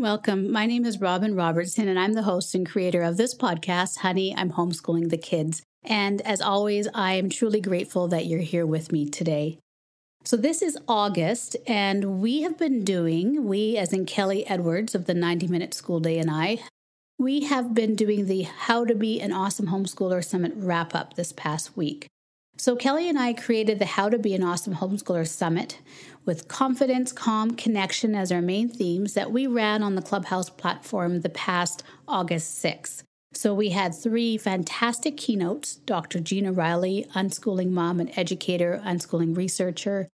[0.00, 0.50] Welcome.
[0.50, 4.34] My name is Robyn Robertson, and I'm the host and creator of this podcast, Honey,
[4.34, 5.62] I'm Homeschooling the Kids.
[5.84, 9.58] And as always, I am truly grateful that you're here with me today.
[10.24, 15.04] So, this is August, and we have been doing, we as in Kelly Edwards of
[15.04, 16.60] the 90 Minute School Day and I,
[17.18, 21.30] we have been doing the How to Be an Awesome Homeschooler Summit wrap up this
[21.30, 22.06] past week.
[22.56, 25.78] So, Kelly and I created the How to Be an Awesome Homeschooler Summit
[26.30, 31.22] with confidence, calm, connection as our main themes that we ran on the Clubhouse platform
[31.22, 33.02] the past August 6th.
[33.32, 36.20] So we had three fantastic keynotes Dr.
[36.20, 40.06] Gina Riley, unschooling mom and educator, unschooling researcher,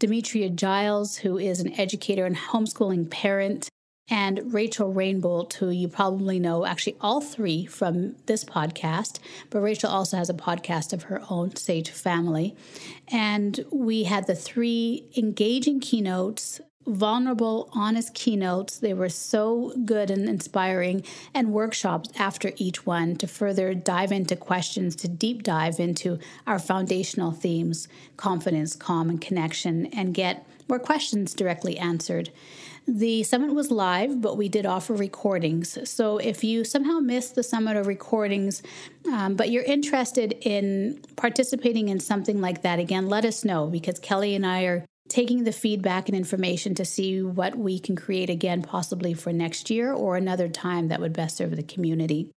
[0.00, 3.68] Demetria Giles, who is an educator and homeschooling parent,
[4.08, 9.18] and Rachel Rainbolt, who you probably know, actually all three from this podcast,
[9.50, 12.56] but Rachel also has a podcast of her own, Sage Family.
[13.08, 18.78] And we had the three engaging keynotes vulnerable, honest keynotes.
[18.78, 21.04] They were so good and inspiring,
[21.34, 26.58] and workshops after each one to further dive into questions, to deep dive into our
[26.58, 32.30] foundational themes confidence, calm, and connection, and get more questions directly answered.
[32.86, 35.78] The summit was live, but we did offer recordings.
[35.88, 38.62] So if you somehow missed the summit or recordings,
[39.06, 43.98] um, but you're interested in participating in something like that, again, let us know because
[43.98, 48.30] Kelly and I are taking the feedback and information to see what we can create
[48.30, 52.30] again, possibly for next year or another time that would best serve the community.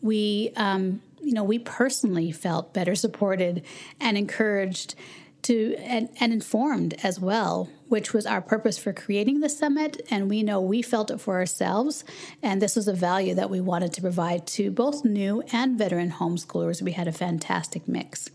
[0.00, 3.64] We, um, you know, we personally felt better supported
[4.00, 4.94] and encouraged
[5.42, 10.00] to and, and, informed as well, which was our purpose for creating the summit.
[10.10, 12.04] And we know we felt it for ourselves,
[12.42, 16.12] and this was a value that we wanted to provide to both new and veteran
[16.12, 16.82] homeschoolers.
[16.82, 18.30] We had a fantastic mix.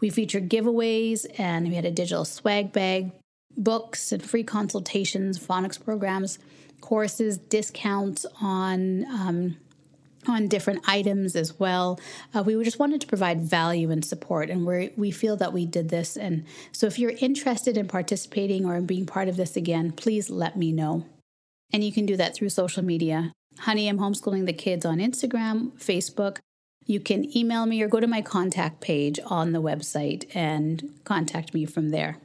[0.00, 3.12] We featured giveaways and we had a digital swag bag,
[3.56, 6.38] books and free consultations, phonics programs,
[6.80, 9.56] courses, discounts on um,
[10.28, 11.98] on different items as well.
[12.34, 15.66] Uh, we just wanted to provide value and support, and we we feel that we
[15.66, 16.16] did this.
[16.16, 20.30] And so, if you're interested in participating or in being part of this again, please
[20.30, 21.06] let me know.
[21.72, 23.32] And you can do that through social media.
[23.60, 26.38] Honey, I'm homeschooling the kids on Instagram, Facebook,
[26.88, 31.52] you can email me or go to my contact page on the website and contact
[31.52, 32.16] me from there.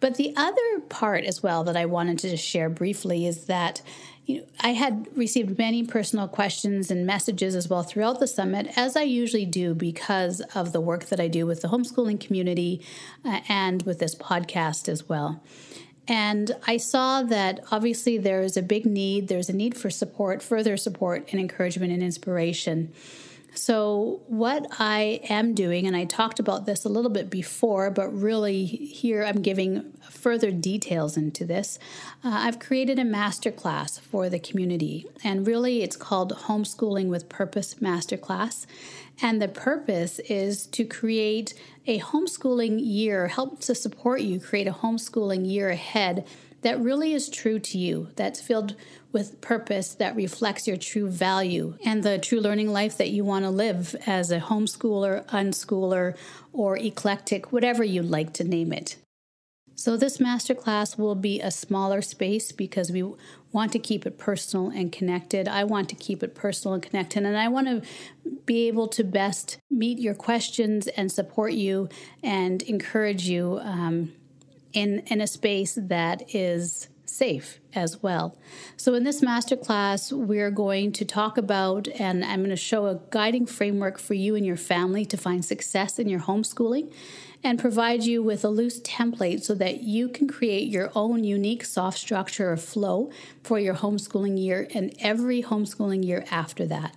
[0.00, 3.82] But the other part as well that I wanted to just share briefly is that
[4.26, 8.68] you know, I had received many personal questions and messages as well throughout the summit,
[8.76, 12.80] as I usually do because of the work that I do with the homeschooling community
[13.24, 15.42] uh, and with this podcast as well.
[16.06, 20.42] And I saw that obviously there is a big need, there's a need for support,
[20.42, 22.92] further support, and encouragement and inspiration.
[23.54, 28.08] So, what I am doing, and I talked about this a little bit before, but
[28.08, 31.78] really here I'm giving further details into this.
[32.24, 37.74] Uh, I've created a masterclass for the community, and really it's called Homeschooling with Purpose
[37.76, 38.66] Masterclass.
[39.22, 41.54] And the purpose is to create
[41.86, 46.26] a homeschooling year, help to support you create a homeschooling year ahead
[46.64, 48.74] that really is true to you, that's filled
[49.12, 53.44] with purpose, that reflects your true value and the true learning life that you want
[53.44, 56.16] to live as a homeschooler, unschooler,
[56.52, 58.96] or eclectic, whatever you'd like to name it.
[59.76, 63.04] So, this masterclass will be a smaller space because we
[63.52, 65.48] want to keep it personal and connected.
[65.48, 67.82] I want to keep it personal and connected, and I want to
[68.46, 71.88] be able to best meet your questions and support you
[72.22, 74.12] and encourage you um,
[74.74, 78.36] in, in a space that is safe as well.
[78.76, 83.00] So, in this masterclass, we're going to talk about, and I'm going to show a
[83.10, 86.92] guiding framework for you and your family to find success in your homeschooling
[87.42, 91.64] and provide you with a loose template so that you can create your own unique
[91.64, 93.10] soft structure or flow
[93.42, 96.94] for your homeschooling year and every homeschooling year after that.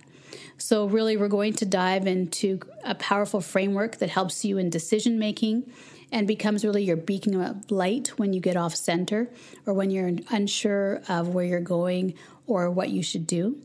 [0.56, 5.18] So, really, we're going to dive into a powerful framework that helps you in decision
[5.18, 5.70] making
[6.10, 9.30] and becomes really your beacon of light when you get off center
[9.66, 12.14] or when you're unsure of where you're going
[12.46, 13.58] or what you should do.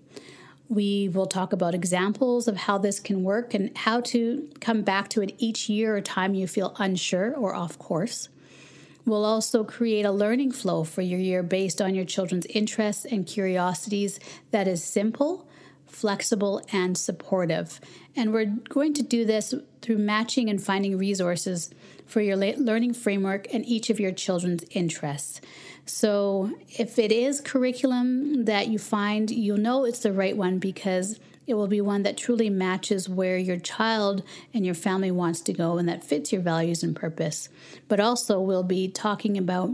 [0.69, 5.09] We will talk about examples of how this can work and how to come back
[5.09, 8.29] to it each year or time you feel unsure or off course.
[9.05, 13.27] We'll also create a learning flow for your year based on your children's interests and
[13.27, 14.19] curiosities
[14.51, 15.45] that is simple,
[15.85, 17.81] flexible, and supportive.
[18.15, 21.69] And we're going to do this through matching and finding resources
[22.13, 25.41] for your learning framework and each of your children's interests.
[25.87, 31.19] So, if it is curriculum that you find, you'll know it's the right one because
[31.47, 34.21] it will be one that truly matches where your child
[34.53, 37.49] and your family wants to go and that fits your values and purpose.
[37.87, 39.71] But also, we'll be talking about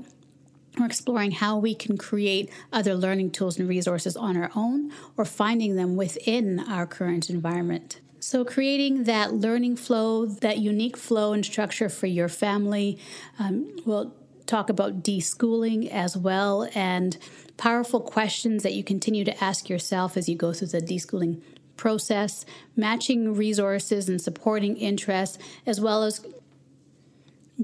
[0.79, 5.25] We're exploring how we can create other learning tools and resources on our own or
[5.25, 7.99] finding them within our current environment.
[8.19, 12.99] So, creating that learning flow, that unique flow and structure for your family.
[13.37, 14.13] Um, we'll
[14.45, 17.17] talk about deschooling as well and
[17.55, 21.41] powerful questions that you continue to ask yourself as you go through the deschooling
[21.77, 22.45] process,
[22.75, 26.25] matching resources and supporting interests, as well as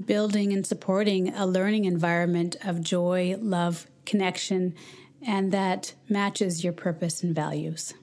[0.04, 4.74] building and supporting a learning environment of joy, love, connection,
[5.26, 7.94] and that matches your purpose and values.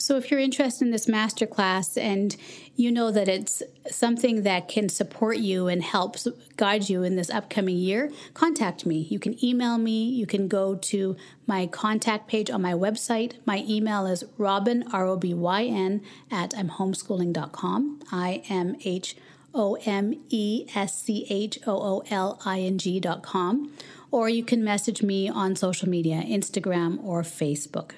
[0.00, 2.34] So, if you're interested in this masterclass and
[2.74, 6.16] you know that it's something that can support you and help
[6.56, 9.00] guide you in this upcoming year, contact me.
[9.10, 10.08] You can email me.
[10.08, 13.34] You can go to my contact page on my website.
[13.44, 16.00] My email is robyn, R O B Y N,
[16.30, 18.00] at imhomeschooling.com.
[18.10, 19.16] I M H
[19.54, 23.70] O M E S C H O O L I N G.com.
[24.10, 27.92] Or you can message me on social media, Instagram or Facebook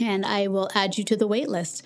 [0.00, 1.82] and I will add you to the waitlist.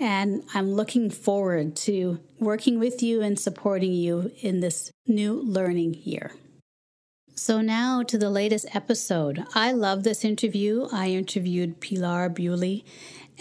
[0.00, 5.94] And I'm looking forward to working with you and supporting you in this new learning
[6.04, 6.32] year.
[7.34, 9.44] So, now to the latest episode.
[9.54, 10.88] I love this interview.
[10.92, 12.84] I interviewed Pilar Bewley,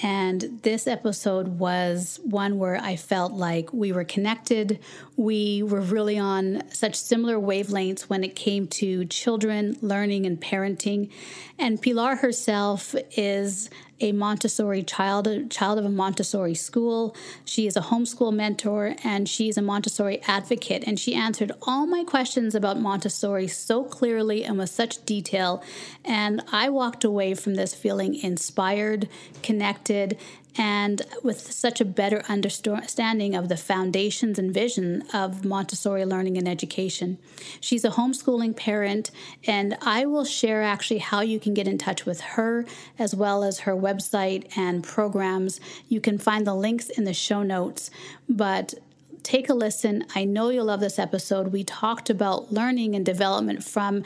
[0.03, 4.79] and this episode was one where I felt like we were connected.
[5.15, 11.09] We were really on such similar wavelengths when it came to children, learning, and parenting.
[11.57, 17.15] And Pilar herself is a Montessori child, a child of a Montessori school.
[17.45, 20.83] She is a homeschool mentor and she's a Montessori advocate.
[20.85, 25.63] And she answered all my questions about Montessori so clearly and with such detail.
[26.05, 29.09] And I walked away from this feeling inspired,
[29.41, 30.17] connected,
[30.57, 36.47] and with such a better understanding of the foundations and vision of Montessori learning and
[36.47, 37.17] education.
[37.61, 39.11] She's a homeschooling parent,
[39.45, 42.65] and I will share actually how you can get in touch with her
[42.97, 45.59] as well as her website and programs.
[45.87, 47.91] You can find the links in the show notes,
[48.27, 48.73] but
[49.27, 50.05] take a listen.
[50.15, 51.51] I know you'll love this episode.
[51.51, 54.03] We talked about learning and development from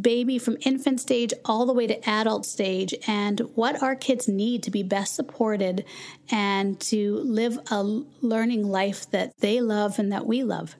[0.00, 4.62] baby from infant stage all the way to adult stage and what our kids need
[4.62, 5.84] to be best supported
[6.30, 10.76] and to live a learning life that they love and that we love.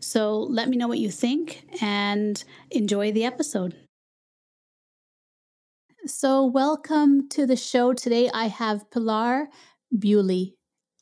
[0.00, 3.74] So let me know what you think and enjoy the episode.
[6.06, 7.92] So, welcome to the show.
[7.92, 9.48] Today I have Pilar
[9.96, 10.54] Bewley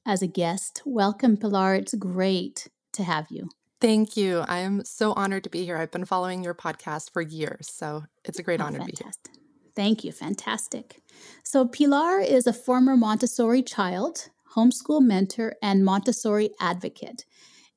[0.07, 0.81] as a guest.
[0.87, 1.75] Welcome, Pilar.
[1.75, 3.51] It's great to have you.
[3.85, 4.39] Thank you.
[4.49, 5.77] I am so honored to be here.
[5.77, 9.25] I've been following your podcast for years, so it's a great oh, honor fantastic.
[9.25, 9.73] to be here.
[9.77, 10.11] Thank you.
[10.11, 11.03] Fantastic.
[11.43, 17.27] So, Pilar is a former Montessori child, homeschool mentor, and Montessori advocate.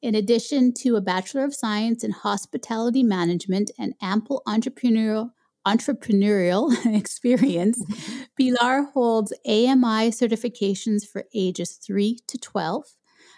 [0.01, 5.31] In addition to a Bachelor of Science in Hospitality Management and ample entrepreneurial
[5.67, 7.83] entrepreneurial experience,
[8.37, 12.85] Pilar holds AMI certifications for ages 3 to 12,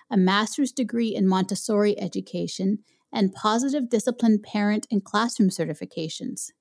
[0.09, 2.79] a master's degree in Montessori education,
[3.11, 6.51] and positive discipline parent and classroom certifications.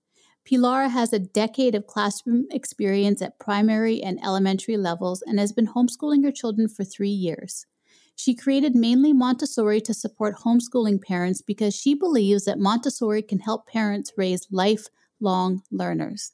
[0.45, 5.69] Pilar has a decade of classroom experience at primary and elementary levels and has been
[5.69, 7.67] homeschooling her children for three years.
[8.17, 13.67] She created mainly Montessori to support homeschooling parents because she believes that Montessori can help
[13.69, 16.33] parents raise lifelong learners.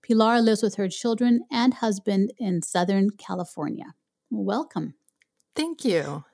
[0.00, 3.94] Pilar lives with her children and husband in Southern California.
[4.30, 4.94] Welcome.
[5.56, 6.24] Thank you.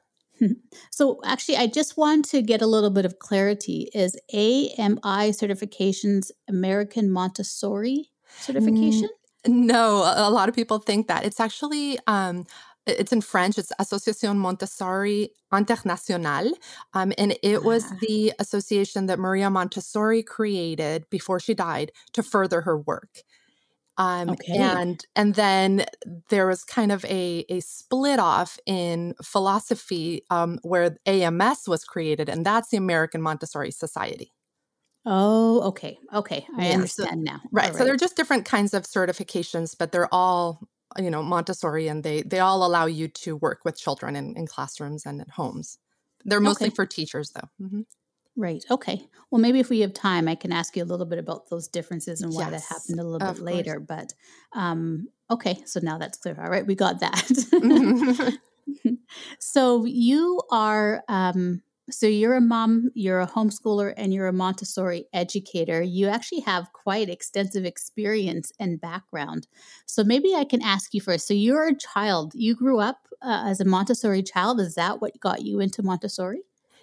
[0.91, 6.31] so actually i just want to get a little bit of clarity is ami certifications
[6.49, 9.09] american montessori certification
[9.47, 12.45] no a lot of people think that it's actually um,
[12.87, 13.59] it's in French.
[13.59, 16.53] It's Association Montessori Internationale.
[16.95, 17.97] Um, and it was ah.
[18.01, 23.23] the association that Maria Montessori created before she died to further her work.
[23.99, 24.57] Um, okay.
[24.57, 25.85] and and then
[26.31, 32.29] there was kind of a a split off in philosophy um, where AMS was created,
[32.29, 34.33] and that's the American Montessori Society.
[35.05, 37.41] Oh, okay, okay, I yeah, understand so, now.
[37.51, 40.61] Right, right, so they're just different kinds of certifications, but they're all
[40.99, 44.47] you know Montessori, and they they all allow you to work with children in, in
[44.47, 45.79] classrooms and in homes.
[46.25, 46.75] They're mostly okay.
[46.75, 47.49] for teachers, though.
[47.67, 47.81] Mm-hmm.
[48.37, 48.65] Right.
[48.71, 49.07] Okay.
[49.31, 51.69] Well, maybe if we have time, I can ask you a little bit about those
[51.69, 53.79] differences and why yes, that happened a little bit later.
[53.79, 54.15] But
[54.55, 56.37] um, okay, so now that's clear.
[56.41, 58.39] All right, we got that.
[59.39, 65.05] so you are, um, so you're a mom, you're a homeschooler, and you're a Montessori
[65.13, 65.83] educator.
[65.83, 69.47] You actually have quite extensive experience and background.
[69.85, 71.27] So maybe I can ask you first.
[71.27, 72.33] So you're a child.
[72.35, 74.59] You grew up uh, as a Montessori child.
[74.59, 76.43] Is that what got you into Montessori?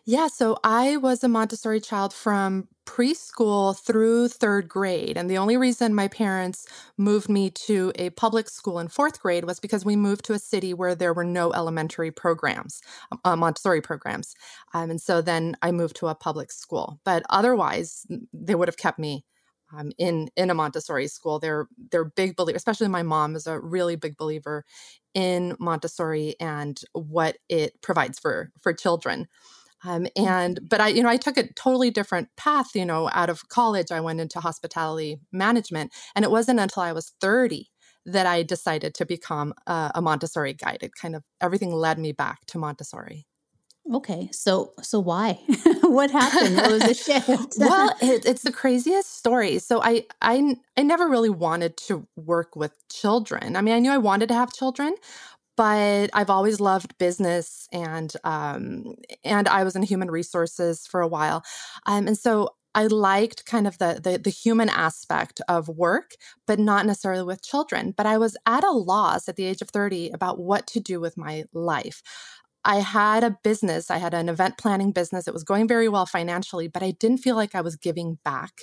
[0.10, 5.18] Yeah, so I was a Montessori child from preschool through third grade.
[5.18, 6.66] And the only reason my parents
[6.98, 10.40] moved me to a public school in fourth grade was because we moved to a
[10.40, 12.82] city where there were no elementary programs,
[13.24, 14.34] uh, Montessori programs.
[14.74, 17.00] Um, and so then I moved to a public school.
[17.06, 19.26] But otherwise, they would have kept me
[19.78, 21.38] um, in in a Montessori school.
[21.38, 24.66] They're they're big believers, especially my mom is a really big believer
[25.14, 29.28] in Montessori and what it provides for for children.
[29.84, 30.66] Um, and mm-hmm.
[30.68, 32.76] but I, you know, I took a totally different path.
[32.76, 36.92] You know, out of college, I went into hospitality management, and it wasn't until I
[36.92, 37.72] was thirty
[38.06, 40.80] that I decided to become a, a Montessori guide.
[40.82, 43.26] It kind of everything led me back to Montessori.
[43.92, 45.40] Okay, so so why?
[45.82, 46.58] what happened?
[46.58, 46.94] What was the
[47.28, 47.56] shift?
[47.58, 49.58] well, it, it's the craziest story.
[49.60, 53.56] So I I I never really wanted to work with children.
[53.56, 54.94] I mean, I knew I wanted to have children,
[55.60, 61.08] but I've always loved business and um, and I was in human resources for a
[61.10, 61.44] while,
[61.86, 66.12] um, and so I liked kind of the, the, the human aspect of work,
[66.48, 67.94] but not necessarily with children.
[67.98, 71.02] But I was at a loss at the age of thirty about what to do
[71.02, 72.02] with my life.
[72.66, 75.28] I had a business, I had an event planning business.
[75.28, 78.54] It was going very well financially, but I didn't feel like I was giving back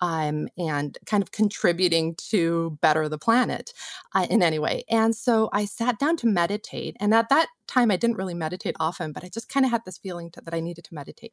[0.00, 3.72] um, and kind of contributing to better the planet
[4.14, 4.84] uh, in any way.
[4.88, 6.96] And so I sat down to meditate.
[7.00, 9.84] And at that time, I didn't really meditate often, but I just kind of had
[9.84, 11.32] this feeling to, that I needed to meditate.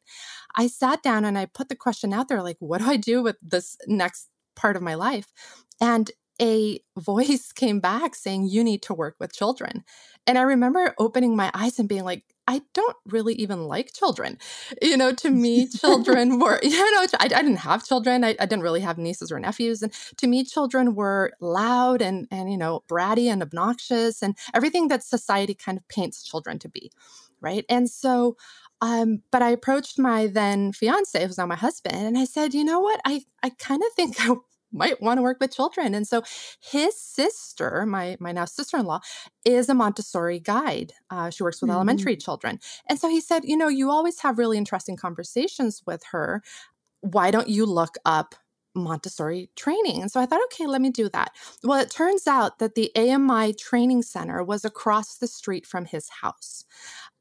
[0.55, 3.23] I sat down and I put the question out there like, what do I do
[3.23, 5.31] with this next part of my life?
[5.81, 9.83] And a voice came back saying, You need to work with children.
[10.27, 14.37] And I remember opening my eyes and being like, I don't really even like children.
[14.81, 18.23] You know, to me, children were, you know, I, I didn't have children.
[18.23, 19.81] I, I, didn't really have nieces or nephews.
[19.81, 24.87] And to me, children were loud and, and, you know, bratty and obnoxious and everything
[24.89, 26.91] that society kind of paints children to be.
[27.41, 27.65] Right.
[27.69, 28.37] And so,
[28.81, 32.63] um, but I approached my then fiance, who's now my husband, and I said, you
[32.63, 32.99] know what?
[33.05, 34.35] I, I kind of think I
[34.75, 35.95] might want to work with children.
[35.95, 36.21] And so
[36.59, 38.99] his sister, my my now sister-in-law,
[39.43, 40.93] is a Montessori guide.
[41.09, 41.75] Uh, she works with mm-hmm.
[41.75, 42.59] elementary children.
[42.89, 46.43] And so he said, you know, you always have really interesting conversations with her.
[47.01, 48.35] Why don't you look up
[48.75, 50.01] Montessori training.
[50.01, 51.31] And so I thought, okay, let me do that.
[51.63, 56.09] Well, it turns out that the AMI training center was across the street from his
[56.21, 56.65] house.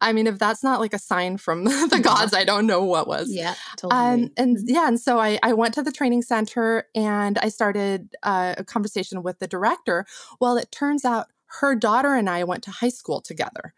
[0.00, 3.06] I mean, if that's not like a sign from the gods, I don't know what
[3.06, 3.32] was.
[3.32, 4.00] Yeah, totally.
[4.00, 4.75] Um, and mm-hmm.
[4.75, 8.64] yeah, and so I, I went to the training center and I started uh, a
[8.64, 10.04] conversation with the director.
[10.40, 11.28] Well, it turns out
[11.61, 13.75] her daughter and I went to high school together.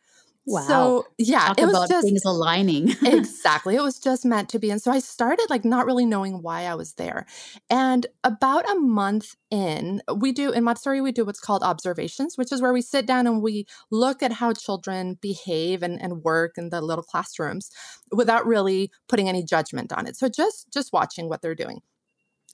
[0.47, 0.61] Wow.
[0.61, 2.95] So yeah, Talk it was just things aligning.
[3.03, 3.75] exactly.
[3.75, 4.71] It was just meant to be.
[4.71, 7.27] And so I started like not really knowing why I was there.
[7.69, 12.53] And about a month in, we do in Montessori, we do what's called observations, which
[12.53, 16.57] is where we sit down and we look at how children behave and, and work
[16.59, 17.71] in the little classrooms
[18.13, 20.17] without really putting any judgment on it.
[20.17, 21.83] So just just watching what they're doing.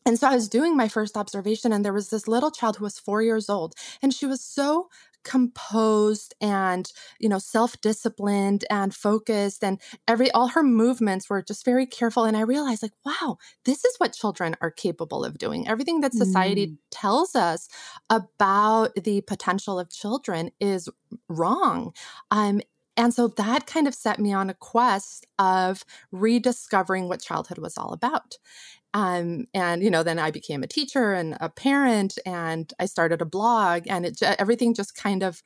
[0.04, 2.84] And so I was doing my first observation, and there was this little child who
[2.84, 4.88] was four years old, and she was so
[5.24, 11.86] composed and you know self-disciplined and focused and every all her movements were just very
[11.86, 16.00] careful and i realized like wow this is what children are capable of doing everything
[16.00, 16.76] that society mm.
[16.90, 17.68] tells us
[18.10, 20.88] about the potential of children is
[21.28, 21.92] wrong
[22.30, 22.60] um
[22.96, 27.78] and so that kind of set me on a quest of rediscovering what childhood was
[27.78, 28.36] all about.
[28.94, 33.22] Um, and you know, then I became a teacher and a parent, and I started
[33.22, 35.42] a blog, and it everything just kind of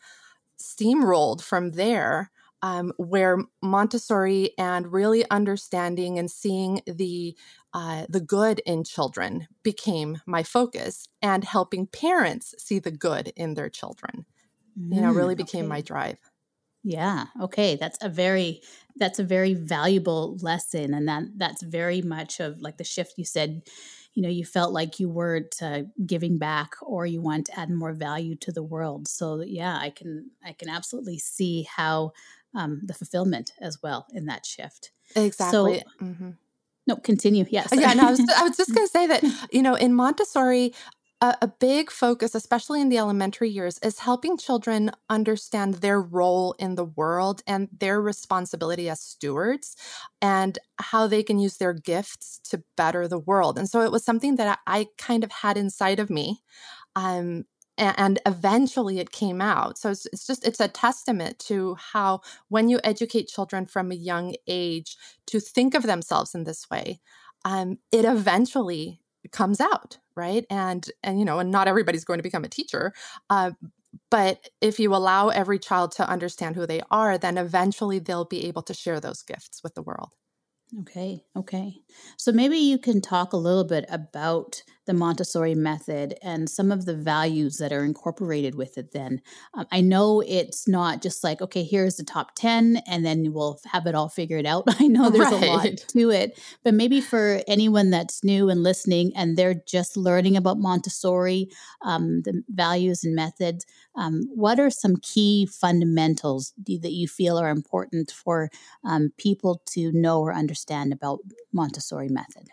[0.59, 2.31] steamrolled from there.
[2.63, 7.37] Um, where Montessori and really understanding and seeing the
[7.75, 13.55] uh, the good in children became my focus, and helping parents see the good in
[13.55, 14.25] their children,
[14.77, 15.69] mm, you know, really mm, became okay.
[15.69, 16.19] my drive.
[16.87, 17.25] Yeah.
[17.43, 17.75] Okay.
[17.75, 18.63] That's a very
[18.95, 23.25] that's a very valuable lesson, and that that's very much of like the shift you
[23.25, 23.63] said.
[24.15, 27.71] You know, you felt like you weren't uh, giving back, or you want to add
[27.71, 29.09] more value to the world.
[29.09, 32.13] So yeah, I can I can absolutely see how
[32.55, 34.93] um, the fulfillment as well in that shift.
[35.17, 35.83] Exactly.
[35.99, 36.31] So, mm-hmm.
[36.87, 37.45] No, continue.
[37.51, 37.69] Yes.
[37.73, 40.73] Yeah, no, I was, I was just going to say that, you know, in Montessori,
[41.21, 46.55] a, a, big focus, especially in the elementary years, is helping children understand their role
[46.59, 49.77] in the world and their responsibility as stewards
[50.21, 53.59] and how they can use their gifts to better the world.
[53.59, 56.43] And so it was something that I, I kind of had inside of me.
[56.95, 57.45] Um,
[57.79, 62.71] and eventually it came out so it's, it's, just it's a testament to how when
[62.71, 64.97] you educate children from a young age
[65.27, 66.99] to think of themselves in this way
[67.45, 72.23] um, it eventually comes out right and and you know and not everybody's going to
[72.23, 72.93] become a teacher
[73.31, 73.51] uh,
[74.11, 78.47] but if you allow every child to understand who they are then eventually they'll be
[78.47, 80.11] able to share those gifts with the world
[80.81, 81.77] Okay, okay.
[82.17, 86.85] So maybe you can talk a little bit about the Montessori method and some of
[86.85, 89.21] the values that are incorporated with it then.
[89.55, 93.61] Um, I know it's not just like, okay, here's the top 10 and then we'll
[93.73, 94.65] have it all figured out.
[94.81, 95.43] I know there's right.
[95.43, 99.97] a lot to it, but maybe for anyone that's new and listening and they're just
[99.97, 101.51] learning about Montessori,
[101.83, 103.67] um, the values and methods,
[103.97, 108.51] um, what are some key fundamentals that you feel are important for
[108.85, 111.21] um, people to know or understand about
[111.53, 112.49] Montessori method?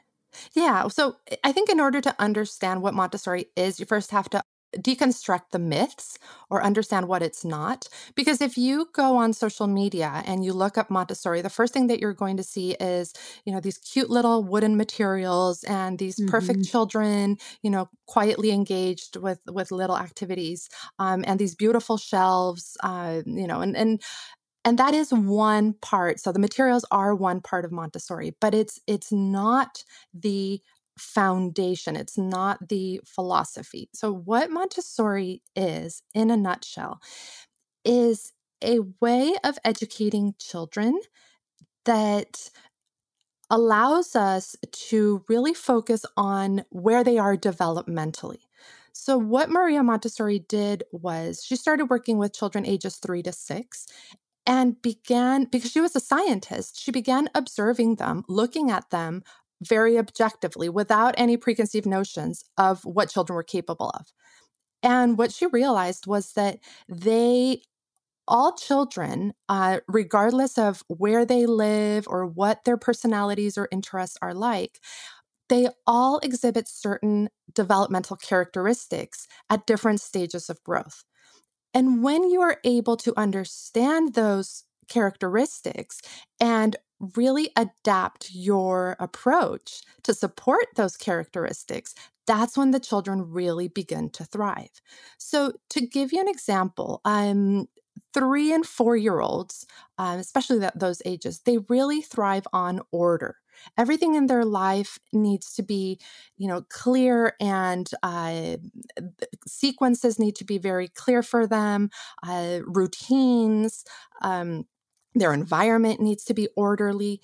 [0.54, 0.88] Yeah.
[0.88, 4.44] So I think in order to understand what Montessori is, you first have to
[4.78, 6.18] deconstruct the myths
[6.50, 7.88] or understand what it's not.
[8.16, 11.88] Because if you go on social media and you look up Montessori, the first thing
[11.88, 13.14] that you're going to see is,
[13.46, 16.30] you know, these cute little wooden materials and these mm-hmm.
[16.30, 22.78] perfect children, you know, quietly engaged with with little activities, um, and these beautiful shelves,
[22.84, 24.02] uh, you know, and and
[24.66, 28.80] and that is one part so the materials are one part of montessori but it's
[28.88, 30.62] it's not the
[30.98, 33.90] foundation it's not the philosophy.
[33.94, 37.00] So what montessori is in a nutshell
[37.86, 38.32] is
[38.64, 41.00] a way of educating children
[41.86, 42.50] that
[43.50, 48.40] allows us to really focus on where they are developmentally.
[48.94, 53.88] So, what Maria Montessori did was she started working with children ages three to six,
[54.46, 59.24] and began, because she was a scientist, she began observing them, looking at them
[59.62, 64.08] very objectively without any preconceived notions of what children were capable of.
[64.82, 66.60] And what she realized was that
[66.90, 67.62] they,
[68.28, 74.34] all children, uh, regardless of where they live or what their personalities or interests are
[74.34, 74.80] like,
[75.50, 81.04] they all exhibit certain developmental characteristics at different stages of growth.
[81.74, 86.02] And when you are able to understand those characteristics
[86.40, 86.76] and
[87.16, 91.96] really adapt your approach to support those characteristics,
[92.28, 94.70] that's when the children really begin to thrive.
[95.18, 97.68] So, to give you an example, um,
[98.14, 99.66] three and four year olds,
[99.98, 103.36] um, especially that, those ages, they really thrive on order
[103.78, 106.00] everything in their life needs to be
[106.38, 108.58] you know clear and uh,
[109.48, 111.90] sequences need to be very clear for them
[112.28, 113.84] uh, routines
[114.22, 114.66] um,
[115.16, 117.22] their environment needs to be orderly.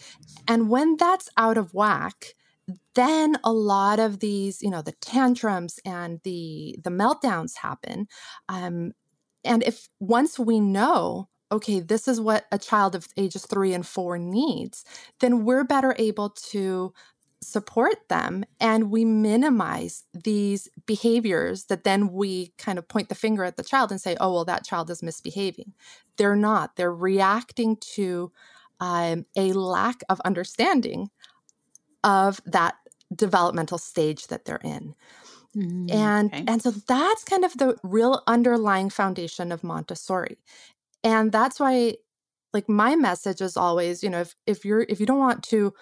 [0.47, 2.35] And when that's out of whack
[2.95, 8.07] then a lot of these you know the tantrums and the the meltdowns happen
[8.47, 8.91] um,
[9.43, 13.85] and if once we know okay, this is what a child of ages three and
[13.85, 14.85] four needs,
[15.19, 16.93] then we're better able to
[17.41, 23.43] support them and we minimize these behaviors that then we kind of point the finger
[23.43, 25.73] at the child and say, oh, well, that child is misbehaving.
[26.17, 26.75] They're not.
[26.75, 28.31] They're reacting to
[28.79, 31.09] um, a lack of understanding
[32.03, 32.75] of that
[33.13, 34.95] developmental stage that they're in.
[35.55, 36.43] Mm, and okay.
[36.47, 40.37] and so that's kind of the real underlying foundation of Montessori
[41.03, 41.95] and that's why
[42.53, 45.73] like my message is always you know if, if you're if you don't want to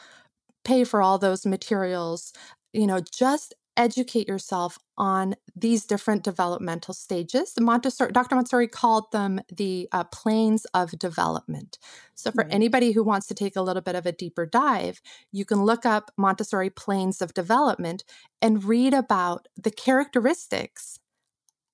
[0.63, 2.33] pay for all those materials
[2.73, 7.53] you know just educate yourself on these different developmental stages.
[7.59, 8.35] Montessori, Dr.
[8.35, 11.77] Montessori called them the uh, planes of development.
[12.15, 12.53] So, for right.
[12.53, 14.99] anybody who wants to take a little bit of a deeper dive,
[15.31, 18.03] you can look up Montessori planes of development
[18.41, 20.99] and read about the characteristics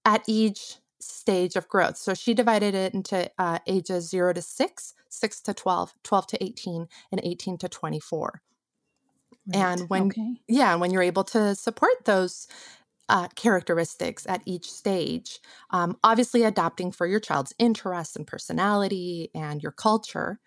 [0.05, 1.97] at each stage of growth.
[1.97, 6.43] So she divided it into uh, ages 0 to 6, 6 to 12, 12 to
[6.43, 8.41] 18, and 18 to 24.
[9.47, 9.55] Right.
[9.55, 10.35] And when, okay.
[10.47, 12.47] yeah, when you're able to support those
[13.09, 15.39] uh, characteristics at each stage,
[15.71, 20.39] um, obviously adapting for your child's interests and personality and your culture,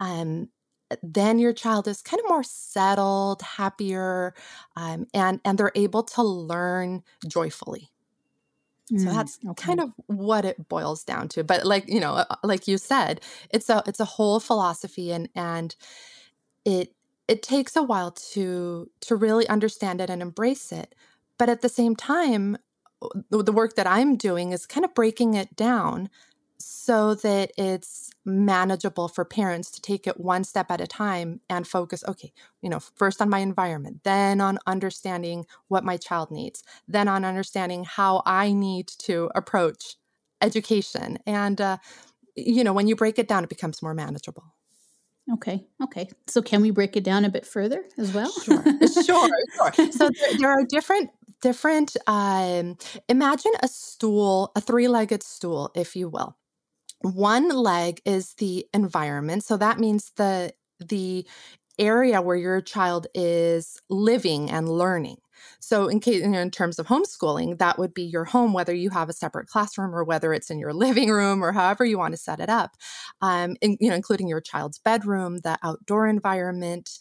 [0.00, 0.48] um,
[1.02, 4.34] then your child is kind of more settled, happier,
[4.76, 7.90] um, and and they're able to learn joyfully.
[8.96, 9.56] So mm, that's okay.
[9.56, 11.44] kind of what it boils down to.
[11.44, 13.20] But like, you know, uh, like you said,
[13.50, 15.74] it's a it's a whole philosophy and and
[16.64, 16.94] it
[17.28, 20.94] it takes a while to to really understand it and embrace it.
[21.38, 22.58] But at the same time,
[23.30, 26.10] the work that I'm doing is kind of breaking it down
[26.58, 31.66] so that it's manageable for parents to take it one step at a time and
[31.66, 36.62] focus okay you know first on my environment then on understanding what my child needs
[36.86, 39.96] then on understanding how i need to approach
[40.42, 41.76] education and uh,
[42.36, 44.52] you know when you break it down it becomes more manageable
[45.30, 45.66] Okay.
[45.82, 46.08] Okay.
[46.26, 48.32] So can we break it down a bit further as well?
[48.32, 48.64] Sure.
[49.04, 49.28] sure.
[49.56, 49.92] Sure.
[49.92, 51.10] So there, there, are different
[51.42, 56.37] different um imagine a stool, a three-legged stool, if you will.
[57.02, 59.44] One leg is the environment.
[59.44, 61.26] So that means the the
[61.78, 65.18] area where your child is living and learning.
[65.60, 69.08] So, in case in terms of homeschooling, that would be your home, whether you have
[69.08, 72.18] a separate classroom or whether it's in your living room or however you want to
[72.18, 72.72] set it up,
[73.22, 76.98] um, in, you know, including your child's bedroom, the outdoor environment.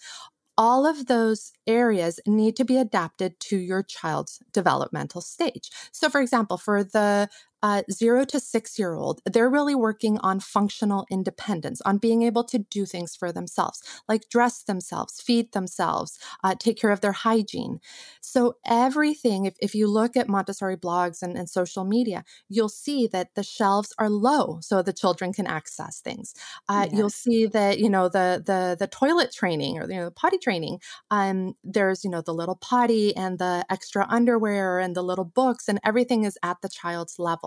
[0.59, 5.69] All of those areas need to be adapted to your child's developmental stage.
[5.91, 7.29] So, for example, for the
[7.63, 12.43] uh, zero to six year old, they're really working on functional independence, on being able
[12.45, 17.11] to do things for themselves, like dress themselves, feed themselves, uh, take care of their
[17.11, 17.79] hygiene.
[18.21, 23.07] So, everything, if, if you look at Montessori blogs and, and social media, you'll see
[23.07, 26.33] that the shelves are low so the children can access things.
[26.69, 26.97] Uh, yes.
[26.97, 30.37] You'll see that, you know, the, the, the toilet training or, you know, the potty
[30.37, 30.79] training,
[31.11, 35.67] um, there's, you know, the little potty and the extra underwear and the little books,
[35.67, 37.46] and everything is at the child's level.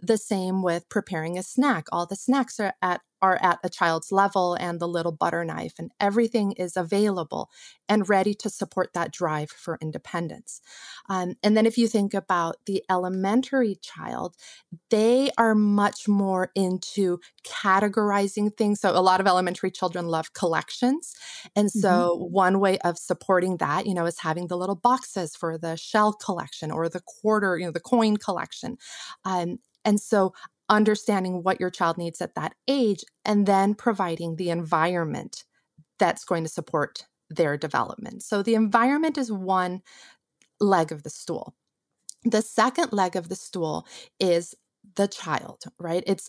[0.00, 1.86] The same with preparing a snack.
[1.92, 5.74] All the snacks are at are at a child's level and the little butter knife
[5.78, 7.48] and everything is available
[7.88, 10.60] and ready to support that drive for independence.
[11.08, 14.34] Um, and then if you think about the elementary child,
[14.90, 18.80] they are much more into categorizing things.
[18.80, 21.14] So a lot of elementary children love collections.
[21.54, 22.32] And so mm-hmm.
[22.32, 26.12] one way of supporting that, you know, is having the little boxes for the shell
[26.12, 28.78] collection or the quarter, you know, the coin collection.
[29.24, 30.32] Um, and so
[30.72, 35.44] understanding what your child needs at that age and then providing the environment
[35.98, 38.22] that's going to support their development.
[38.22, 39.82] So the environment is one
[40.58, 41.54] leg of the stool.
[42.24, 43.86] The second leg of the stool
[44.18, 44.54] is
[44.96, 46.02] the child, right?
[46.06, 46.28] It's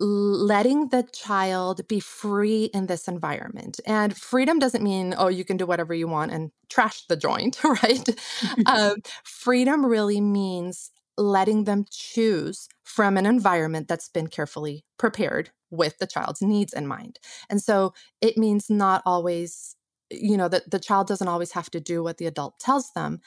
[0.00, 3.80] letting the child be free in this environment.
[3.86, 7.62] And freedom doesn't mean, oh, you can do whatever you want and trash the joint,
[7.64, 8.08] right?
[8.66, 15.98] um, freedom really means letting them choose from an environment that's been carefully prepared with
[15.98, 17.18] the child's needs in mind.
[17.50, 19.76] And so it means not always
[20.10, 23.20] you know that the child doesn't always have to do what the adult tells them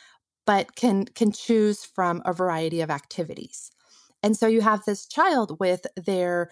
[0.45, 3.71] but can can choose from a variety of activities.
[4.23, 6.50] And so you have this child with their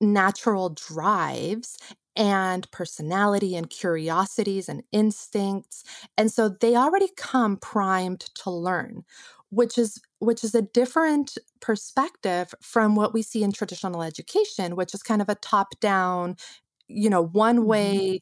[0.00, 1.78] natural drives
[2.16, 5.84] and personality and curiosities and instincts.
[6.18, 9.04] And so they already come primed to learn
[9.50, 14.94] which is which is a different perspective from what we see in traditional education which
[14.94, 16.36] is kind of a top down
[16.88, 17.66] you know one mm-hmm.
[17.66, 18.20] way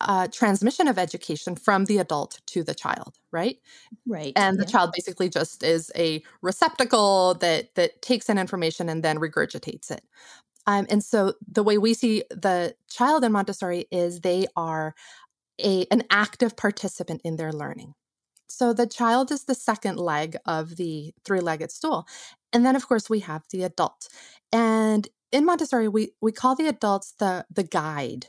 [0.00, 3.58] uh, transmission of education from the adult to the child right?
[4.06, 9.02] Right and the child basically just is a receptacle that that takes in information and
[9.02, 10.02] then regurgitates it.
[10.66, 14.94] Um, and so the way we see the child in montessori is they are
[15.62, 17.94] a an active participant in their learning
[18.48, 22.06] so the child is the second leg of the three legged stool.
[22.52, 24.08] And then, of course, we have the adult.
[24.52, 28.26] And in Montessori, we, we call the adults the, the guide.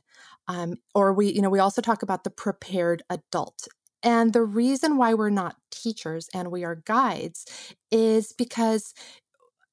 [0.48, 3.68] Um, or we, you know, we also talk about the prepared adult.
[4.04, 7.46] And the reason why we're not teachers and we are guides
[7.92, 8.94] is because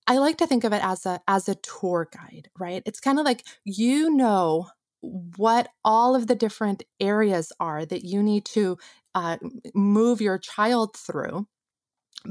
[0.06, 2.82] I like to think of it as a as a tour guide, right?
[2.86, 4.68] It's kind of like you know
[5.02, 8.78] what all of the different areas are that you need to
[9.14, 9.36] uh,
[9.74, 11.46] move your child through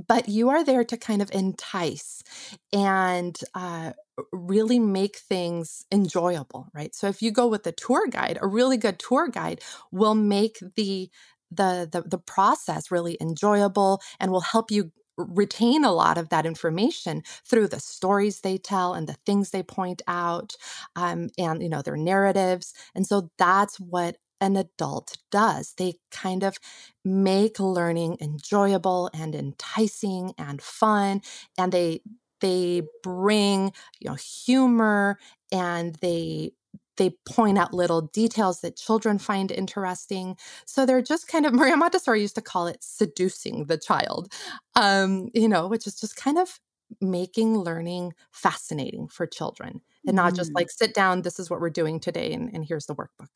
[0.07, 2.23] but you are there to kind of entice
[2.71, 3.91] and uh,
[4.31, 6.95] really make things enjoyable right?
[6.95, 10.60] So if you go with a tour guide a really good tour guide will make
[10.75, 11.10] the
[11.51, 16.45] the the, the process really enjoyable and will help you retain a lot of that
[16.45, 20.56] information through the stories they tell and the things they point out
[20.95, 25.76] um, and you know their narratives and so that's what an adult does.
[25.78, 26.58] They kind of
[27.06, 31.21] make learning enjoyable and enticing and fun
[31.60, 32.02] and they
[32.39, 35.19] they bring you know humor
[35.52, 36.54] and they
[37.01, 40.37] they point out little details that children find interesting.
[40.67, 44.31] So they're just kind of Maria Montessori used to call it seducing the child,
[44.75, 46.59] um, you know, which is just kind of
[46.99, 50.55] making learning fascinating for children and not just mm.
[50.55, 53.29] like sit down this is what we're doing today and, and here's the workbook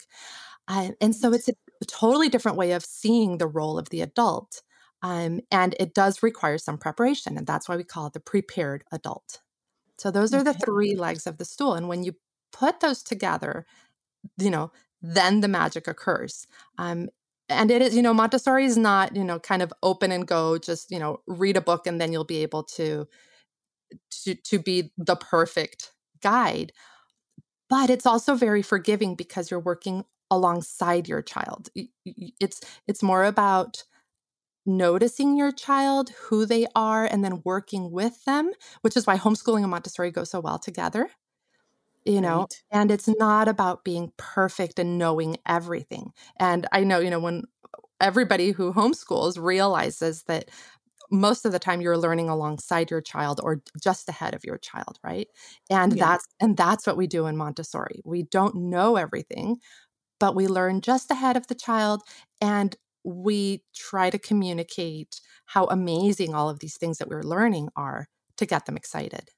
[0.68, 4.02] uh, and so it's a, a, totally different way of seeing the role of the
[4.02, 4.62] adult
[5.04, 8.84] um, and it does require some preparation and that's why we call it the prepared
[8.92, 9.40] adult
[9.98, 12.14] so those are the three legs of the stool and when you
[12.56, 13.66] put those together
[14.38, 17.10] you know then the magic occurs um,
[17.50, 20.58] and it is you know montessori is not you know kind of open and go
[20.58, 23.08] just you know read a book and then you'll be able to
[24.10, 25.92] to to be the perfect
[26.22, 26.72] guide
[27.70, 31.70] but it's also very forgiving because you're working alongside your child.
[32.06, 33.84] It's it's more about
[34.66, 39.62] noticing your child who they are and then working with them which is why homeschooling
[39.62, 41.08] and montessori go so well together
[42.06, 42.64] you know right.
[42.72, 47.44] and it's not about being perfect and knowing everything and i know you know when
[48.00, 50.50] everybody who homeschools realizes that
[51.12, 55.00] most of the time you're learning alongside your child or just ahead of your child
[55.04, 55.28] right
[55.70, 56.06] and yeah.
[56.06, 59.58] that's and that's what we do in montessori we don't know everything
[60.20, 62.02] but we learn just ahead of the child
[62.42, 68.08] and we try to communicate how amazing all of these things that we're learning are
[68.38, 69.30] to get them excited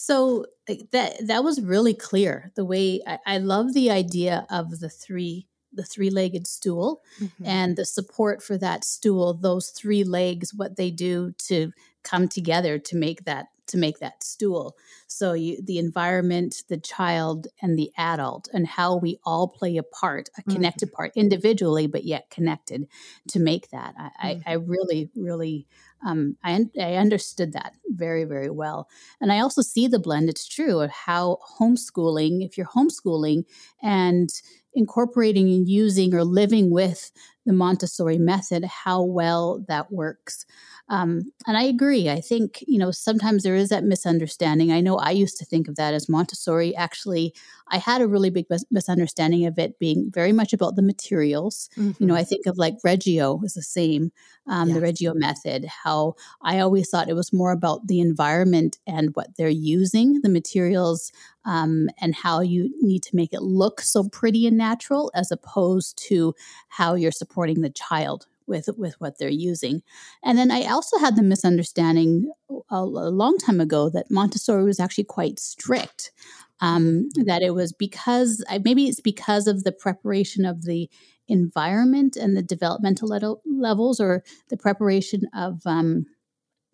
[0.00, 2.52] so that that was really clear.
[2.54, 7.44] The way I, I love the idea of the three the three legged stool mm-hmm.
[7.44, 9.34] and the support for that stool.
[9.34, 11.72] Those three legs, what they do to
[12.04, 14.76] come together to make that to make that stool.
[15.08, 19.82] So you, the environment, the child, and the adult, and how we all play a
[19.82, 20.96] part, a connected mm-hmm.
[20.96, 22.88] part, individually but yet connected,
[23.28, 23.94] to make that.
[23.98, 24.48] I, mm-hmm.
[24.48, 25.66] I, I really, really
[26.04, 28.88] um, I, I understood that very, very well.
[29.20, 33.44] And I also see the blend, it's true, of how homeschooling, if you're homeschooling
[33.82, 34.30] and
[34.74, 37.10] incorporating and using or living with
[37.46, 40.44] the Montessori method, how well that works.
[40.90, 42.08] Um, and I agree.
[42.08, 44.70] I think, you know, sometimes there is that misunderstanding.
[44.70, 46.74] I know I used to think of that as Montessori.
[46.76, 47.34] Actually,
[47.68, 51.68] I had a really big mis- misunderstanding of it being very much about the materials.
[51.76, 52.02] Mm-hmm.
[52.02, 52.28] You know, I mm-hmm.
[52.28, 54.12] think of like Reggio is the same,
[54.46, 54.76] um, yes.
[54.76, 59.36] the Reggio method, how I always thought it was more about the environment and what
[59.36, 61.12] they're using, the materials,
[61.48, 65.96] um, and how you need to make it look so pretty and natural as opposed
[66.08, 66.34] to
[66.68, 69.82] how you're supporting the child with with what they're using.
[70.22, 72.30] And then I also had the misunderstanding
[72.70, 76.12] a, a long time ago that Montessori was actually quite strict.
[76.60, 80.90] Um, that it was because maybe it's because of the preparation of the
[81.28, 86.06] environment and the developmental le- levels, or the preparation of um,